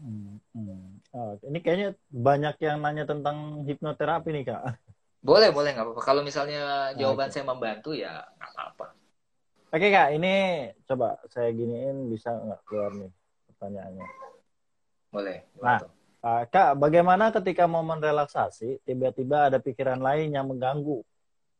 Hmm, 0.00 0.40
hmm. 0.56 0.88
Oh, 1.12 1.36
ini 1.44 1.58
kayaknya 1.60 1.88
banyak 2.08 2.56
yang 2.64 2.78
nanya 2.80 3.04
tentang 3.04 3.64
hipnoterapi 3.68 4.28
nih 4.32 4.44
kak. 4.48 4.62
Boleh 5.20 5.52
boleh 5.52 5.76
nggak 5.76 5.84
apa-apa. 5.84 6.02
Kalau 6.04 6.22
misalnya 6.24 6.94
jawaban 6.96 7.28
okay. 7.28 7.40
saya 7.40 7.44
membantu 7.44 7.90
ya 7.92 8.24
nggak 8.38 8.52
apa-apa 8.54 8.86
Oke 9.68 9.92
kak, 9.92 10.16
ini 10.16 10.68
coba 10.88 11.20
saya 11.28 11.52
giniin 11.52 12.08
bisa 12.08 12.32
nggak 12.32 12.64
keluar 12.64 12.92
nih 12.96 13.12
pertanyaannya. 13.52 14.06
Boleh. 15.12 15.38
Nah, 15.60 15.80
Uh, 16.18 16.42
Kak, 16.50 16.74
bagaimana 16.82 17.30
ketika 17.30 17.70
momen 17.70 18.02
relaksasi 18.02 18.82
tiba-tiba 18.82 19.46
ada 19.46 19.62
pikiran 19.62 20.02
lain 20.02 20.34
yang 20.34 20.50
mengganggu? 20.50 21.06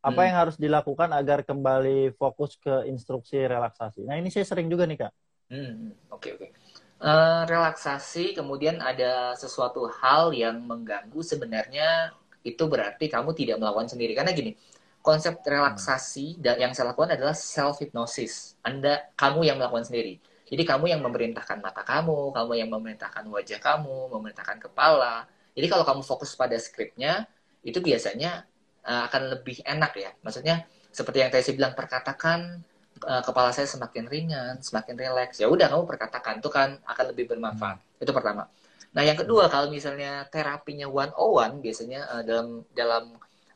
Apa 0.02 0.18
hmm. 0.18 0.26
yang 0.26 0.36
harus 0.36 0.56
dilakukan 0.58 1.10
agar 1.14 1.46
kembali 1.46 2.10
fokus 2.18 2.58
ke 2.58 2.90
instruksi 2.90 3.38
relaksasi? 3.38 4.02
Nah 4.02 4.18
ini 4.18 4.34
saya 4.34 4.46
sering 4.46 4.66
juga 4.66 4.82
nih 4.90 4.98
Kak. 4.98 5.12
Hmm. 5.54 5.94
Oke 6.10 6.34
oke. 6.34 6.50
Uh, 6.98 7.46
relaksasi 7.46 8.34
kemudian 8.34 8.82
ada 8.82 9.38
sesuatu 9.38 9.86
hal 10.02 10.34
yang 10.34 10.58
mengganggu 10.58 11.22
sebenarnya 11.22 12.10
itu 12.42 12.66
berarti 12.66 13.06
kamu 13.06 13.38
tidak 13.38 13.62
melakukan 13.62 13.86
sendiri 13.86 14.18
karena 14.18 14.34
gini 14.34 14.58
konsep 15.02 15.40
relaksasi 15.40 16.38
hmm. 16.38 16.58
yang 16.58 16.72
saya 16.74 16.92
lakukan 16.92 17.14
adalah 17.14 17.34
self 17.34 17.80
hypnosis. 17.80 18.58
Anda 18.60 19.08
kamu 19.14 19.46
yang 19.46 19.56
melakukan 19.56 19.88
sendiri. 19.88 20.20
Jadi 20.48 20.62
kamu 20.64 20.88
yang 20.88 21.00
memerintahkan 21.04 21.60
mata 21.60 21.84
kamu, 21.84 22.32
kamu 22.32 22.52
yang 22.56 22.70
memerintahkan 22.72 23.24
wajah 23.28 23.60
kamu, 23.60 24.08
memerintahkan 24.16 24.64
kepala. 24.64 25.28
Jadi 25.52 25.66
kalau 25.68 25.84
kamu 25.84 26.00
fokus 26.00 26.32
pada 26.32 26.56
skripnya, 26.56 27.28
itu 27.60 27.84
biasanya 27.84 28.48
uh, 28.88 29.04
akan 29.12 29.36
lebih 29.36 29.60
enak 29.68 29.92
ya. 30.00 30.10
Maksudnya 30.24 30.64
seperti 30.88 31.20
yang 31.20 31.28
tadi 31.28 31.44
saya 31.44 31.56
bilang 31.60 31.76
perkatakan 31.76 32.64
uh, 33.04 33.20
kepala 33.20 33.52
saya 33.52 33.68
semakin 33.68 34.08
ringan, 34.08 34.54
semakin 34.64 34.96
rileks. 34.96 35.36
Ya 35.36 35.52
udah 35.52 35.68
kamu 35.68 35.84
perkatakan 35.84 36.40
itu 36.40 36.48
kan 36.48 36.80
akan 36.88 37.04
lebih 37.12 37.28
bermanfaat. 37.28 37.76
Hmm. 37.76 38.02
Itu 38.02 38.16
pertama. 38.16 38.48
Nah 38.96 39.02
yang 39.04 39.20
kedua 39.20 39.52
kalau 39.52 39.68
misalnya 39.68 40.24
terapinya 40.32 40.88
one 40.88 41.12
on 41.12 41.28
one 41.44 41.54
biasanya 41.60 42.08
uh, 42.08 42.22
dalam 42.24 42.64
dalam 42.72 43.04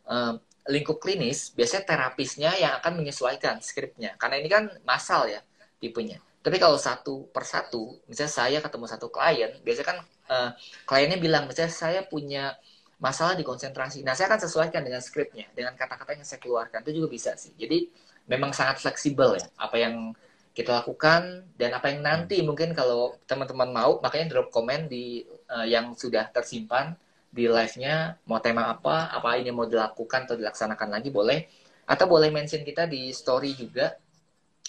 uh, 0.04 0.36
lingkup 0.70 1.02
klinis 1.02 1.50
biasanya 1.54 1.84
terapisnya 1.86 2.50
yang 2.58 2.78
akan 2.78 3.02
menyesuaikan 3.02 3.58
skripnya 3.58 4.14
karena 4.20 4.36
ini 4.38 4.48
kan 4.48 4.64
masal 4.86 5.26
ya 5.26 5.42
tipenya 5.82 6.22
tapi 6.42 6.58
kalau 6.58 6.74
satu 6.74 7.30
per 7.30 7.46
satu, 7.46 8.02
misalnya 8.10 8.32
saya 8.34 8.58
ketemu 8.58 8.86
satu 8.90 9.06
klien, 9.14 9.54
biasanya 9.62 9.86
kan 9.94 9.98
uh, 10.26 10.50
kliennya 10.90 11.22
bilang, 11.22 11.46
misalnya 11.46 11.70
saya 11.70 12.02
punya 12.02 12.58
masalah 12.98 13.38
di 13.38 13.46
konsentrasi. 13.46 14.02
Nah, 14.02 14.18
saya 14.18 14.26
akan 14.26 14.42
sesuaikan 14.42 14.82
dengan 14.82 14.98
skripnya, 14.98 15.46
dengan 15.54 15.78
kata-kata 15.78 16.18
yang 16.18 16.26
saya 16.26 16.42
keluarkan. 16.42 16.82
Itu 16.82 16.98
juga 16.98 17.08
bisa 17.14 17.38
sih. 17.38 17.54
Jadi, 17.54 17.86
memang 18.26 18.50
sangat 18.50 18.82
fleksibel 18.82 19.38
ya, 19.38 19.46
apa 19.54 19.76
yang 19.78 20.10
kita 20.52 20.82
lakukan 20.82 21.46
dan 21.56 21.70
apa 21.78 21.94
yang 21.94 22.04
nanti 22.04 22.42
mungkin 22.42 22.74
kalau 22.74 23.14
teman-teman 23.30 23.70
mau, 23.70 24.02
makanya 24.02 24.36
drop 24.36 24.50
komen 24.50 24.90
di 24.90 25.22
uh, 25.46 25.64
yang 25.64 25.94
sudah 25.94 26.26
tersimpan 26.34 26.92
di 27.32 27.48
live-nya, 27.48 28.20
mau 28.28 28.44
tema 28.44 28.68
apa, 28.68 29.08
apa 29.08 29.40
ini 29.40 29.48
mau 29.48 29.64
dilakukan 29.64 30.28
atau 30.28 30.36
dilaksanakan 30.36 30.88
lagi 30.92 31.08
boleh. 31.08 31.48
Atau 31.88 32.04
boleh 32.04 32.28
mention 32.28 32.60
kita 32.60 32.84
di 32.84 33.08
story 33.10 33.56
juga, 33.56 33.96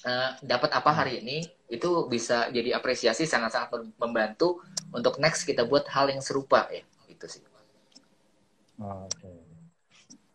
uh, 0.08 0.32
dapat 0.39 0.71
apa 0.71 0.91
hari 0.95 1.19
ini, 1.19 1.43
itu 1.67 2.08
bisa 2.08 2.47
jadi 2.56 2.80
apresiasi 2.80 3.28
sangat-sangat 3.28 3.99
membantu 3.99 4.63
untuk 4.95 5.19
next 5.19 5.43
kita 5.43 5.67
buat 5.67 5.84
hal 5.91 6.08
yang 6.08 6.23
serupa 6.23 6.71
ya 6.71 6.88
itu 7.12 7.26
sih. 7.28 7.43
Oke. 8.80 9.12
Okay. 9.12 9.38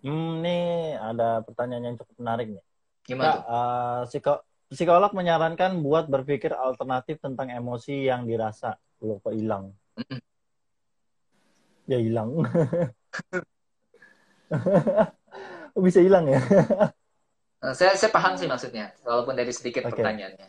Hmm, 0.05 0.45
ini 0.45 0.59
ada 0.95 1.43
pertanyaan 1.43 1.91
yang 1.91 1.97
cukup 1.97 2.15
menarik 2.23 2.47
nih. 2.55 2.65
Gimana? 3.09 3.25
Kak, 3.25 3.39
uh, 3.49 4.01
psiko 4.07 4.35
psikolog 4.69 5.11
menyarankan 5.17 5.81
buat 5.81 6.07
berpikir 6.13 6.53
alternatif 6.53 7.19
tentang 7.25 7.49
emosi 7.49 8.05
yang 8.05 8.29
dirasa. 8.29 8.77
Loh 9.01 9.17
kok 9.19 9.33
hilang? 9.33 9.73
Mm 9.97 10.28
ya 11.89 11.99
hilang. 11.99 12.45
Bisa 15.89 16.01
hilang 16.05 16.29
ya? 16.29 16.41
Eh, 17.59 17.75
saya 17.75 17.99
saya 17.99 18.15
paham 18.15 18.39
sih 18.39 18.47
maksudnya, 18.47 18.95
walaupun 19.03 19.35
dari 19.35 19.51
sedikit 19.51 19.83
okay. 19.91 19.99
pertanyaannya. 19.99 20.49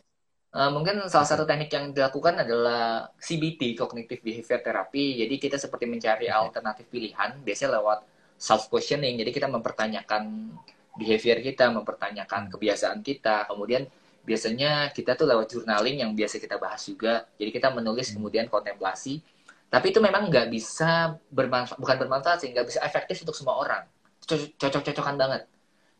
Uh, 0.49 0.69
mungkin 0.73 0.97
salah 1.09 1.25
satu 1.29 1.45
teknik 1.45 1.69
yang 1.69 1.93
dilakukan 1.93 2.41
adalah 2.41 3.09
CBT, 3.21 3.77
Cognitive 3.77 4.21
Behavior 4.21 4.61
Therapy. 4.61 5.21
Jadi 5.21 5.35
kita 5.37 5.57
seperti 5.61 5.85
mencari 5.85 6.25
alternatif 6.29 6.89
pilihan, 6.89 7.37
biasanya 7.41 7.81
lewat 7.81 8.05
self 8.37 8.65
questioning. 8.69 9.17
Jadi 9.17 9.29
kita 9.29 9.45
mempertanyakan 9.45 10.53
behavior 10.97 11.37
kita, 11.41 11.69
mempertanyakan 11.69 12.49
kebiasaan 12.49 13.05
kita. 13.05 13.45
Kemudian 13.45 13.85
biasanya 14.25 14.89
kita 14.89 15.13
tuh 15.13 15.29
lewat 15.29 15.53
journaling 15.53 16.01
yang 16.01 16.17
biasa 16.17 16.41
kita 16.41 16.57
bahas 16.57 16.81
juga. 16.81 17.29
Jadi 17.37 17.49
kita 17.53 17.69
menulis 17.69 18.09
hmm. 18.09 18.15
kemudian 18.17 18.45
kontemplasi. 18.49 19.21
Tapi 19.69 19.93
itu 19.93 20.01
memang 20.01 20.33
nggak 20.33 20.49
bisa 20.49 21.13
bermanfaat, 21.29 21.77
bukan 21.77 21.97
bermanfaat 22.01 22.41
sih, 22.41 22.49
nggak 22.49 22.65
bisa 22.65 22.79
efektif 22.81 23.21
untuk 23.21 23.37
semua 23.37 23.61
orang. 23.61 23.85
Cocok-cocokan 24.57 25.15
banget. 25.15 25.45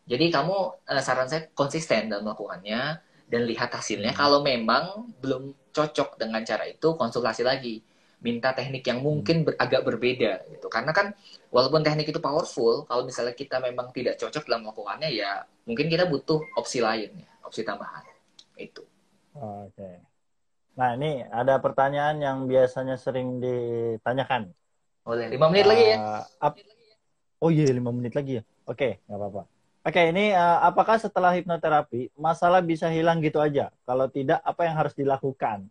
Jadi 0.10 0.26
kamu 0.34 0.56
uh, 0.90 1.02
saran 1.06 1.30
saya 1.30 1.54
konsisten 1.54 2.10
dalam 2.10 2.26
melakukannya 2.26 2.98
dan 3.30 3.42
lihat 3.46 3.70
hasilnya. 3.70 4.18
Hmm. 4.18 4.20
Kalau 4.26 4.40
memang 4.42 5.14
belum 5.22 5.54
cocok 5.70 6.18
dengan 6.18 6.42
cara 6.42 6.66
itu, 6.66 6.98
konsultasi 6.98 7.46
lagi. 7.46 7.86
Minta 8.20 8.52
teknik 8.52 8.84
yang 8.84 9.00
mungkin 9.00 9.48
ber, 9.48 9.56
agak 9.56 9.86
berbeda 9.86 10.44
gitu. 10.52 10.68
Karena 10.68 10.92
kan 10.92 11.16
walaupun 11.54 11.86
teknik 11.86 12.10
itu 12.10 12.20
powerful, 12.20 12.84
kalau 12.84 13.08
misalnya 13.08 13.32
kita 13.32 13.64
memang 13.64 13.96
tidak 13.96 14.20
cocok 14.20 14.44
dalam 14.44 14.68
melakukannya 14.68 15.08
ya 15.14 15.46
mungkin 15.64 15.88
kita 15.88 16.10
butuh 16.10 16.42
opsi 16.58 16.82
lain 16.82 17.16
ya, 17.16 17.30
opsi 17.46 17.62
tambahan. 17.64 18.04
Itu. 18.60 18.84
Oke. 19.38 20.09
Nah, 20.80 20.96
ini 20.96 21.28
ada 21.28 21.60
pertanyaan 21.60 22.24
yang 22.24 22.48
biasanya 22.48 22.96
sering 22.96 23.44
ditanyakan. 23.44 24.56
Boleh, 25.04 25.28
lima 25.28 25.52
menit 25.52 25.68
uh, 25.68 25.70
lagi 25.76 25.86
ya. 25.92 25.98
Up... 26.40 26.54
Oh 27.44 27.52
iya, 27.52 27.68
lima 27.68 27.92
menit 27.92 28.16
lagi 28.16 28.40
ya. 28.40 28.44
Oke, 28.64 29.04
nggak 29.04 29.20
apa-apa. 29.20 29.44
Oke, 29.84 30.02
ini 30.08 30.32
uh, 30.32 30.64
apakah 30.64 30.96
setelah 30.96 31.36
hipnoterapi 31.36 32.16
masalah 32.16 32.64
bisa 32.64 32.88
hilang 32.88 33.20
gitu 33.20 33.44
aja? 33.44 33.76
Kalau 33.84 34.08
tidak, 34.08 34.40
apa 34.40 34.62
yang 34.64 34.76
harus 34.80 34.96
dilakukan? 34.96 35.68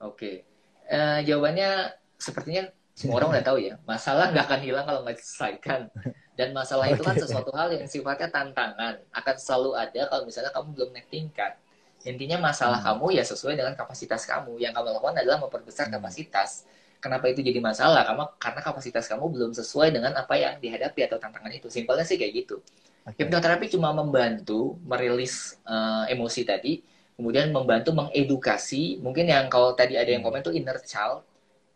Oke, 0.00 0.48
uh, 0.88 1.20
jawabannya 1.20 1.92
sepertinya 2.16 2.72
semua 2.96 3.20
orang 3.20 3.36
udah 3.36 3.44
tahu 3.44 3.60
ya. 3.60 3.76
Masalah 3.84 4.32
nggak 4.32 4.44
akan 4.48 4.60
hilang 4.64 4.84
kalau 4.88 5.04
nggak 5.04 5.20
diselesaikan. 5.20 5.92
Dan 6.32 6.56
masalah 6.56 6.88
itu 6.88 7.04
kan 7.04 7.16
sesuatu 7.16 7.52
hal 7.52 7.76
yang 7.76 7.84
sifatnya 7.84 8.32
tantangan. 8.32 9.04
Akan 9.12 9.36
selalu 9.36 9.76
ada 9.76 10.08
kalau 10.08 10.24
misalnya 10.24 10.48
kamu 10.56 10.68
belum 10.72 10.88
naik 10.96 11.08
tingkat. 11.12 11.60
Intinya 12.06 12.38
masalah 12.38 12.78
hmm. 12.78 12.86
kamu 12.86 13.06
ya 13.18 13.24
sesuai 13.26 13.58
dengan 13.58 13.74
kapasitas 13.74 14.22
kamu. 14.24 14.62
Yang 14.62 14.78
kamu 14.78 14.86
lakukan 14.94 15.16
adalah 15.18 15.38
memperbesar 15.42 15.90
hmm. 15.90 15.94
kapasitas. 15.98 16.64
Kenapa 17.02 17.28
itu 17.28 17.42
jadi 17.42 17.58
masalah? 17.58 18.06
Karena, 18.06 18.24
karena 18.38 18.60
kapasitas 18.62 19.04
kamu 19.10 19.26
belum 19.34 19.50
sesuai 19.52 19.90
dengan 19.92 20.14
apa 20.14 20.38
yang 20.38 20.62
dihadapi 20.62 21.10
atau 21.10 21.18
tantangan 21.18 21.52
itu. 21.52 21.66
Simpelnya 21.68 22.06
sih 22.06 22.16
kayak 22.16 22.46
gitu. 22.46 22.62
Okay. 23.06 23.26
Hipnoterapi 23.26 23.66
cuma 23.70 23.94
membantu 23.94 24.78
merilis 24.82 25.60
uh, 25.68 26.08
emosi 26.10 26.42
tadi, 26.42 26.82
kemudian 27.14 27.54
membantu 27.54 27.94
mengedukasi. 27.94 28.98
Mungkin 28.98 29.30
yang 29.30 29.46
kalau 29.52 29.76
tadi 29.76 29.94
ada 29.94 30.10
yang 30.10 30.24
komen 30.24 30.42
tuh 30.42 30.54
inner 30.56 30.80
child, 30.82 31.22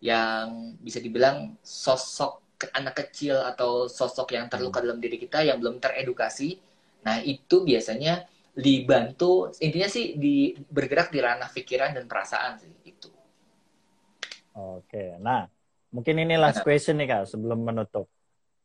yang 0.02 0.74
bisa 0.80 0.98
dibilang 0.98 1.54
sosok 1.62 2.42
anak 2.72 3.06
kecil 3.06 3.40
atau 3.40 3.88
sosok 3.88 4.36
yang 4.36 4.48
terluka 4.50 4.82
dalam 4.84 5.00
diri 5.00 5.16
kita 5.20 5.44
yang 5.44 5.60
belum 5.60 5.80
teredukasi. 5.80 6.60
Nah 7.06 7.22
itu 7.24 7.64
biasanya 7.64 8.28
dibantu 8.60 9.50
intinya 9.64 9.88
sih 9.88 10.14
di 10.20 10.54
bergerak 10.68 11.08
di 11.08 11.18
ranah 11.18 11.48
pikiran 11.50 11.96
dan 11.96 12.04
perasaan 12.04 12.60
sih 12.60 12.72
itu. 12.84 13.08
Oke, 14.54 15.16
nah 15.18 15.48
mungkin 15.90 16.20
ini 16.20 16.36
last 16.36 16.62
question 16.62 17.00
nih 17.00 17.08
kak 17.08 17.24
sebelum 17.32 17.64
menutup. 17.64 18.06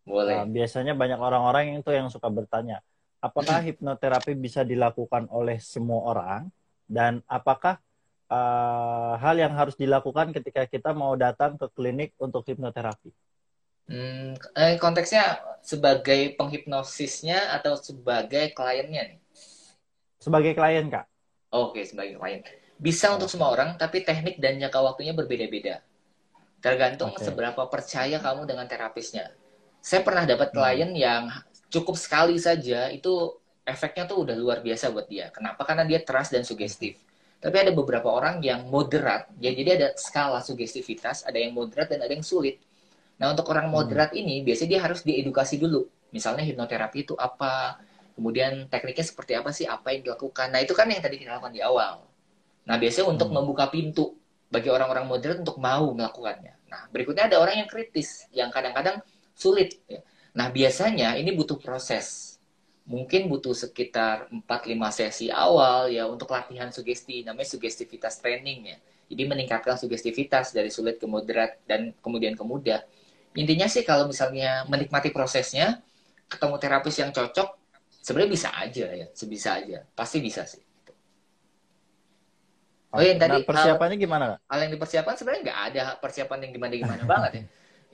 Boleh. 0.05 0.43
Uh, 0.43 0.45
biasanya 0.45 0.93
banyak 0.93 1.17
orang-orang 1.17 1.81
itu 1.81 1.89
yang 1.89 2.13
suka 2.13 2.29
bertanya, 2.29 2.83
apakah 3.23 3.57
hipnoterapi 3.67 4.37
bisa 4.37 4.61
dilakukan 4.61 5.25
oleh 5.33 5.57
semua 5.57 6.05
orang 6.05 6.41
dan 6.85 7.25
apakah 7.25 7.81
uh, 8.29 9.17
hal 9.17 9.35
yang 9.41 9.57
harus 9.57 9.73
dilakukan 9.73 10.29
ketika 10.35 10.69
kita 10.69 10.93
mau 10.93 11.17
datang 11.17 11.57
ke 11.57 11.65
klinik 11.73 12.13
untuk 12.21 12.45
hipnoterapi? 12.45 13.09
Hmm, 13.85 14.33
eh, 14.57 14.81
konteksnya 14.81 15.41
sebagai 15.61 16.33
penghipnosisnya 16.33 17.53
atau 17.53 17.77
sebagai 17.77 18.49
kliennya 18.57 19.13
nih? 19.13 19.19
Sebagai 20.25 20.57
klien 20.57 20.89
kak. 20.89 21.05
Oke, 21.53 21.85
sebagai 21.85 22.17
klien. 22.17 22.41
Bisa 22.81 23.13
untuk 23.13 23.29
semua 23.29 23.53
orang, 23.53 23.77
tapi 23.77 24.01
teknik 24.01 24.41
dan 24.41 24.57
jangka 24.57 24.81
waktunya 24.81 25.13
berbeda-beda. 25.13 25.85
Tergantung 26.59 27.13
okay. 27.13 27.29
seberapa 27.29 27.61
percaya 27.69 28.17
kamu 28.17 28.49
dengan 28.49 28.65
terapisnya 28.65 29.29
saya 29.85 30.01
pernah 30.01 30.25
dapat 30.25 30.49
hmm. 30.49 30.57
klien 30.57 30.91
yang 30.97 31.23
cukup 31.69 31.93
sekali 31.93 32.41
saja 32.41 32.89
itu 32.89 33.37
efeknya 33.61 34.09
tuh 34.09 34.25
udah 34.25 34.33
luar 34.33 34.65
biasa 34.65 34.89
buat 34.89 35.05
dia. 35.05 35.29
Kenapa? 35.29 35.61
Karena 35.61 35.85
dia 35.85 36.01
trust 36.01 36.33
dan 36.33 36.41
sugestif. 36.41 36.97
Tapi 37.37 37.53
ada 37.61 37.69
beberapa 37.69 38.09
orang 38.09 38.41
yang 38.41 38.65
moderat, 38.65 39.29
ya 39.37 39.53
jadi 39.53 39.77
ada 39.77 39.87
skala 39.93 40.41
sugestivitas, 40.41 41.21
ada 41.21 41.37
yang 41.37 41.53
moderat 41.53 41.93
dan 41.93 42.01
ada 42.01 42.09
yang 42.09 42.25
sulit. 42.25 42.57
Nah 43.21 43.29
untuk 43.29 43.45
orang 43.53 43.69
hmm. 43.69 43.75
moderat 43.77 44.09
hmm. 44.17 44.21
ini 44.25 44.35
biasanya 44.41 44.69
dia 44.73 44.81
harus 44.81 45.05
diedukasi 45.05 45.61
dulu. 45.61 45.85
Misalnya 46.09 46.41
hipnoterapi 46.41 47.05
itu 47.05 47.13
apa, 47.13 47.77
kemudian 48.15 48.71
tekniknya 48.71 49.05
seperti 49.05 49.35
apa 49.35 49.51
sih, 49.51 49.67
apa 49.67 49.91
yang 49.91 50.07
dilakukan. 50.07 50.49
Nah 50.49 50.63
itu 50.63 50.71
kan 50.71 50.87
yang 50.87 51.03
tadi 51.03 51.19
kita 51.19 51.37
lakukan 51.37 51.53
di 51.53 51.61
awal. 51.61 52.07
Nah 52.65 52.75
biasanya 52.79 53.11
untuk 53.11 53.29
hmm. 53.29 53.35
membuka 53.37 53.67
pintu 53.69 54.15
bagi 54.49 54.71
orang-orang 54.71 55.05
moderat 55.05 55.37
untuk 55.43 55.59
mau 55.59 55.91
melakukannya. 55.91 56.55
Nah 56.71 56.81
berikutnya 56.89 57.27
ada 57.27 57.37
orang 57.43 57.61
yang 57.61 57.69
kritis, 57.69 58.25
yang 58.31 58.49
kadang-kadang 58.49 59.03
sulit. 59.35 59.83
Ya. 59.85 60.01
Nah, 60.35 60.51
biasanya 60.51 61.15
ini 61.15 61.31
butuh 61.31 61.55
proses. 61.55 62.35
Mungkin 62.85 63.31
butuh 63.31 63.55
sekitar 63.55 64.29
4-5 64.29 64.77
sesi 64.93 65.27
awal 65.31 65.89
ya 65.89 66.05
untuk 66.05 66.29
latihan 66.29 66.69
sugesti, 66.69 67.23
namanya 67.25 67.49
sugestivitas 67.49 68.19
training 68.19 68.75
ya. 68.75 68.77
Jadi 69.09 69.23
meningkatkan 69.25 69.79
sugestivitas 69.79 70.53
dari 70.53 70.69
sulit 70.69 70.99
ke 70.99 71.07
moderat 71.07 71.57
dan 71.65 71.95
kemudian 72.03 72.35
ke 72.37 72.43
mudah. 72.45 72.83
Intinya 73.33 73.65
sih 73.65 73.81
kalau 73.81 74.11
misalnya 74.11 74.67
menikmati 74.69 75.09
prosesnya, 75.09 75.81
ketemu 76.29 76.55
terapis 76.61 76.95
yang 76.99 77.09
cocok, 77.15 77.49
sebenarnya 78.05 78.31
bisa 78.37 78.49
aja 78.53 78.85
ya, 78.93 79.07
sebisa 79.17 79.57
aja. 79.57 79.81
Pasti 79.97 80.21
bisa 80.21 80.45
sih. 80.45 80.61
Oh, 82.95 83.03
yang 83.03 83.19
tadi 83.19 83.41
nah, 83.41 83.43
persiapannya 83.43 83.97
hal, 83.97 84.03
gimana? 84.05 84.25
Hal 84.47 84.59
yang 84.61 84.71
dipersiapkan 84.77 85.17
sebenarnya 85.17 85.41
nggak 85.51 85.61
ada 85.73 85.83
persiapan 85.99 86.47
yang 86.47 86.51
gimana-gimana 86.53 87.03
banget 87.11 87.31
ya. 87.33 87.43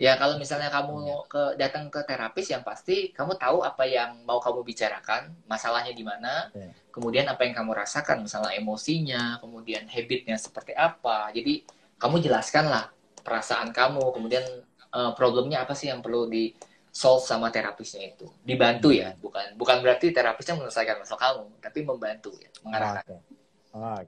Ya 0.02 0.18
kalau 0.18 0.42
misalnya 0.42 0.74
kamu 0.74 0.98
iya. 1.06 1.18
ke 1.30 1.44
datang 1.62 1.86
ke 1.94 2.02
terapis 2.10 2.50
yang 2.50 2.66
pasti 2.66 3.14
kamu 3.14 3.38
tahu 3.38 3.62
apa 3.62 3.86
yang 3.86 4.26
mau 4.26 4.42
kamu 4.42 4.66
bicarakan, 4.66 5.30
masalahnya 5.46 5.94
di 5.94 6.02
mana, 6.02 6.50
yeah. 6.58 6.74
kemudian 6.90 7.30
apa 7.30 7.46
yang 7.46 7.54
kamu 7.54 7.78
rasakan, 7.78 8.26
misalnya 8.26 8.50
emosinya, 8.58 9.38
kemudian 9.38 9.86
habitnya 9.86 10.42
seperti 10.42 10.74
apa. 10.74 11.30
Jadi 11.30 11.62
kamu 12.02 12.18
jelaskanlah 12.18 12.90
perasaan 13.22 13.70
kamu, 13.70 14.02
kemudian 14.10 14.42
uh, 14.90 15.14
problemnya 15.14 15.70
apa 15.70 15.78
sih 15.78 15.94
yang 15.94 16.02
perlu 16.02 16.26
di 16.26 16.50
solve 16.92 17.24
sama 17.24 17.48
terapisnya 17.50 18.12
itu. 18.12 18.28
Dibantu 18.44 18.92
ya, 18.92 19.16
bukan 19.18 19.56
bukan 19.56 19.80
berarti 19.80 20.12
terapisnya 20.12 20.60
menyelesaikan 20.60 21.00
masalah 21.00 21.22
kamu, 21.32 21.46
tapi 21.64 21.80
membantu 21.88 22.32
ya, 22.38 22.52
mengarahkan. 22.62 23.04
Oke, 23.08 23.24
okay. 23.72 24.04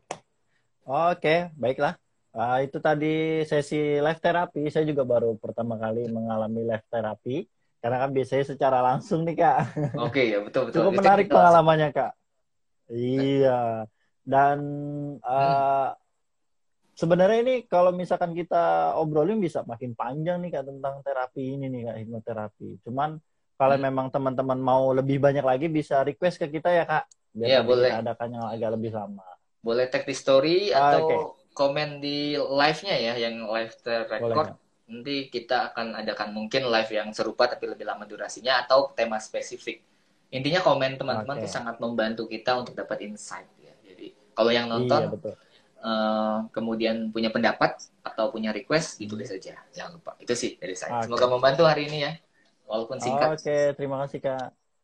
okay. 0.86 1.10
okay, 1.16 1.40
baiklah. 1.56 1.96
Uh, 2.34 2.66
itu 2.66 2.82
tadi 2.82 3.46
sesi 3.46 4.02
live 4.02 4.18
terapi. 4.18 4.66
Saya 4.68 4.90
juga 4.90 5.06
baru 5.06 5.38
pertama 5.38 5.78
kali 5.78 6.10
mengalami 6.10 6.66
live 6.66 6.88
terapi. 6.90 7.46
Karena 7.78 8.00
kan 8.02 8.10
biasanya 8.16 8.46
secara 8.48 8.80
langsung 8.82 9.22
nih 9.28 9.38
kak. 9.38 9.58
Oke 10.00 10.24
okay, 10.24 10.26
ya 10.34 10.40
betul 10.42 10.72
betul. 10.72 10.88
Cukup 10.88 11.04
menarik 11.04 11.28
pengalamannya 11.30 11.90
kak. 11.94 12.12
Iya. 12.90 13.86
Dan 14.24 14.60
uh, 15.20 15.92
hmm. 15.92 16.03
Sebenarnya 16.94 17.40
ini 17.46 17.56
kalau 17.66 17.94
misalkan 17.94 18.34
kita 18.34 18.96
obrolin 18.98 19.42
bisa 19.42 19.66
makin 19.66 19.94
panjang 19.94 20.42
nih 20.42 20.50
kak 20.54 20.66
tentang 20.70 20.96
terapi 21.02 21.44
ini 21.58 21.66
nih 21.70 21.82
kak 21.90 21.98
hipnoterapi. 22.06 22.70
Cuman 22.86 23.18
kalau 23.58 23.76
hmm. 23.78 23.86
memang 23.86 24.08
teman-teman 24.10 24.60
mau 24.60 24.94
lebih 24.94 25.22
banyak 25.22 25.46
lagi 25.46 25.68
bisa 25.70 26.02
request 26.02 26.42
ke 26.42 26.48
kita 26.50 26.70
ya 26.74 26.84
kak. 26.86 27.06
Biar 27.34 27.50
ya, 27.50 27.60
boleh. 27.66 27.90
adakan 27.90 28.30
yang 28.38 28.46
agak 28.46 28.70
lebih 28.78 28.92
lama. 28.94 29.26
Boleh 29.64 29.90
tag 29.90 30.06
di 30.06 30.14
story 30.14 30.70
atau 30.70 31.02
okay 31.10 31.44
komen 31.54 32.02
di 32.02 32.36
live-nya 32.36 32.96
ya, 32.98 33.14
yang 33.16 33.46
live 33.48 33.74
terrecord. 33.80 34.58
Nanti 34.90 35.32
kita 35.32 35.72
akan 35.72 36.04
adakan 36.04 36.36
mungkin 36.36 36.68
live 36.68 36.92
yang 36.92 37.10
serupa 37.16 37.48
tapi 37.48 37.72
lebih 37.72 37.88
lama 37.88 38.04
durasinya 38.04 38.66
atau 38.66 38.92
tema 38.92 39.22
spesifik. 39.22 39.80
Intinya 40.34 40.66
komen 40.66 40.98
teman-teman 40.98 41.38
okay. 41.40 41.46
itu 41.46 41.50
sangat 41.54 41.78
membantu 41.78 42.26
kita 42.26 42.58
untuk 42.58 42.74
dapat 42.74 43.06
insight 43.06 43.48
ya. 43.62 43.72
Jadi 43.86 44.12
kalau 44.34 44.52
yang 44.52 44.68
iya, 44.68 44.74
nonton 44.76 45.02
iya, 45.08 45.14
betul. 45.14 45.34
Uh, 45.84 46.48
kemudian 46.56 47.12
punya 47.12 47.28
pendapat 47.28 47.76
atau 48.08 48.32
punya 48.32 48.56
request 48.56 49.04
ditulis 49.04 49.28
saja. 49.28 49.60
Jangan 49.76 50.00
lupa. 50.00 50.16
Itu 50.16 50.32
sih 50.32 50.56
dari 50.56 50.80
saya. 50.80 51.04
Okay. 51.04 51.12
Semoga 51.12 51.28
membantu 51.28 51.68
hari 51.68 51.92
ini 51.92 52.08
ya. 52.08 52.16
Walaupun 52.64 53.04
singkat. 53.04 53.36
Oke, 53.36 53.44
okay. 53.44 53.64
terima 53.76 54.00
kasih 54.08 54.24
Kak. 54.24 54.63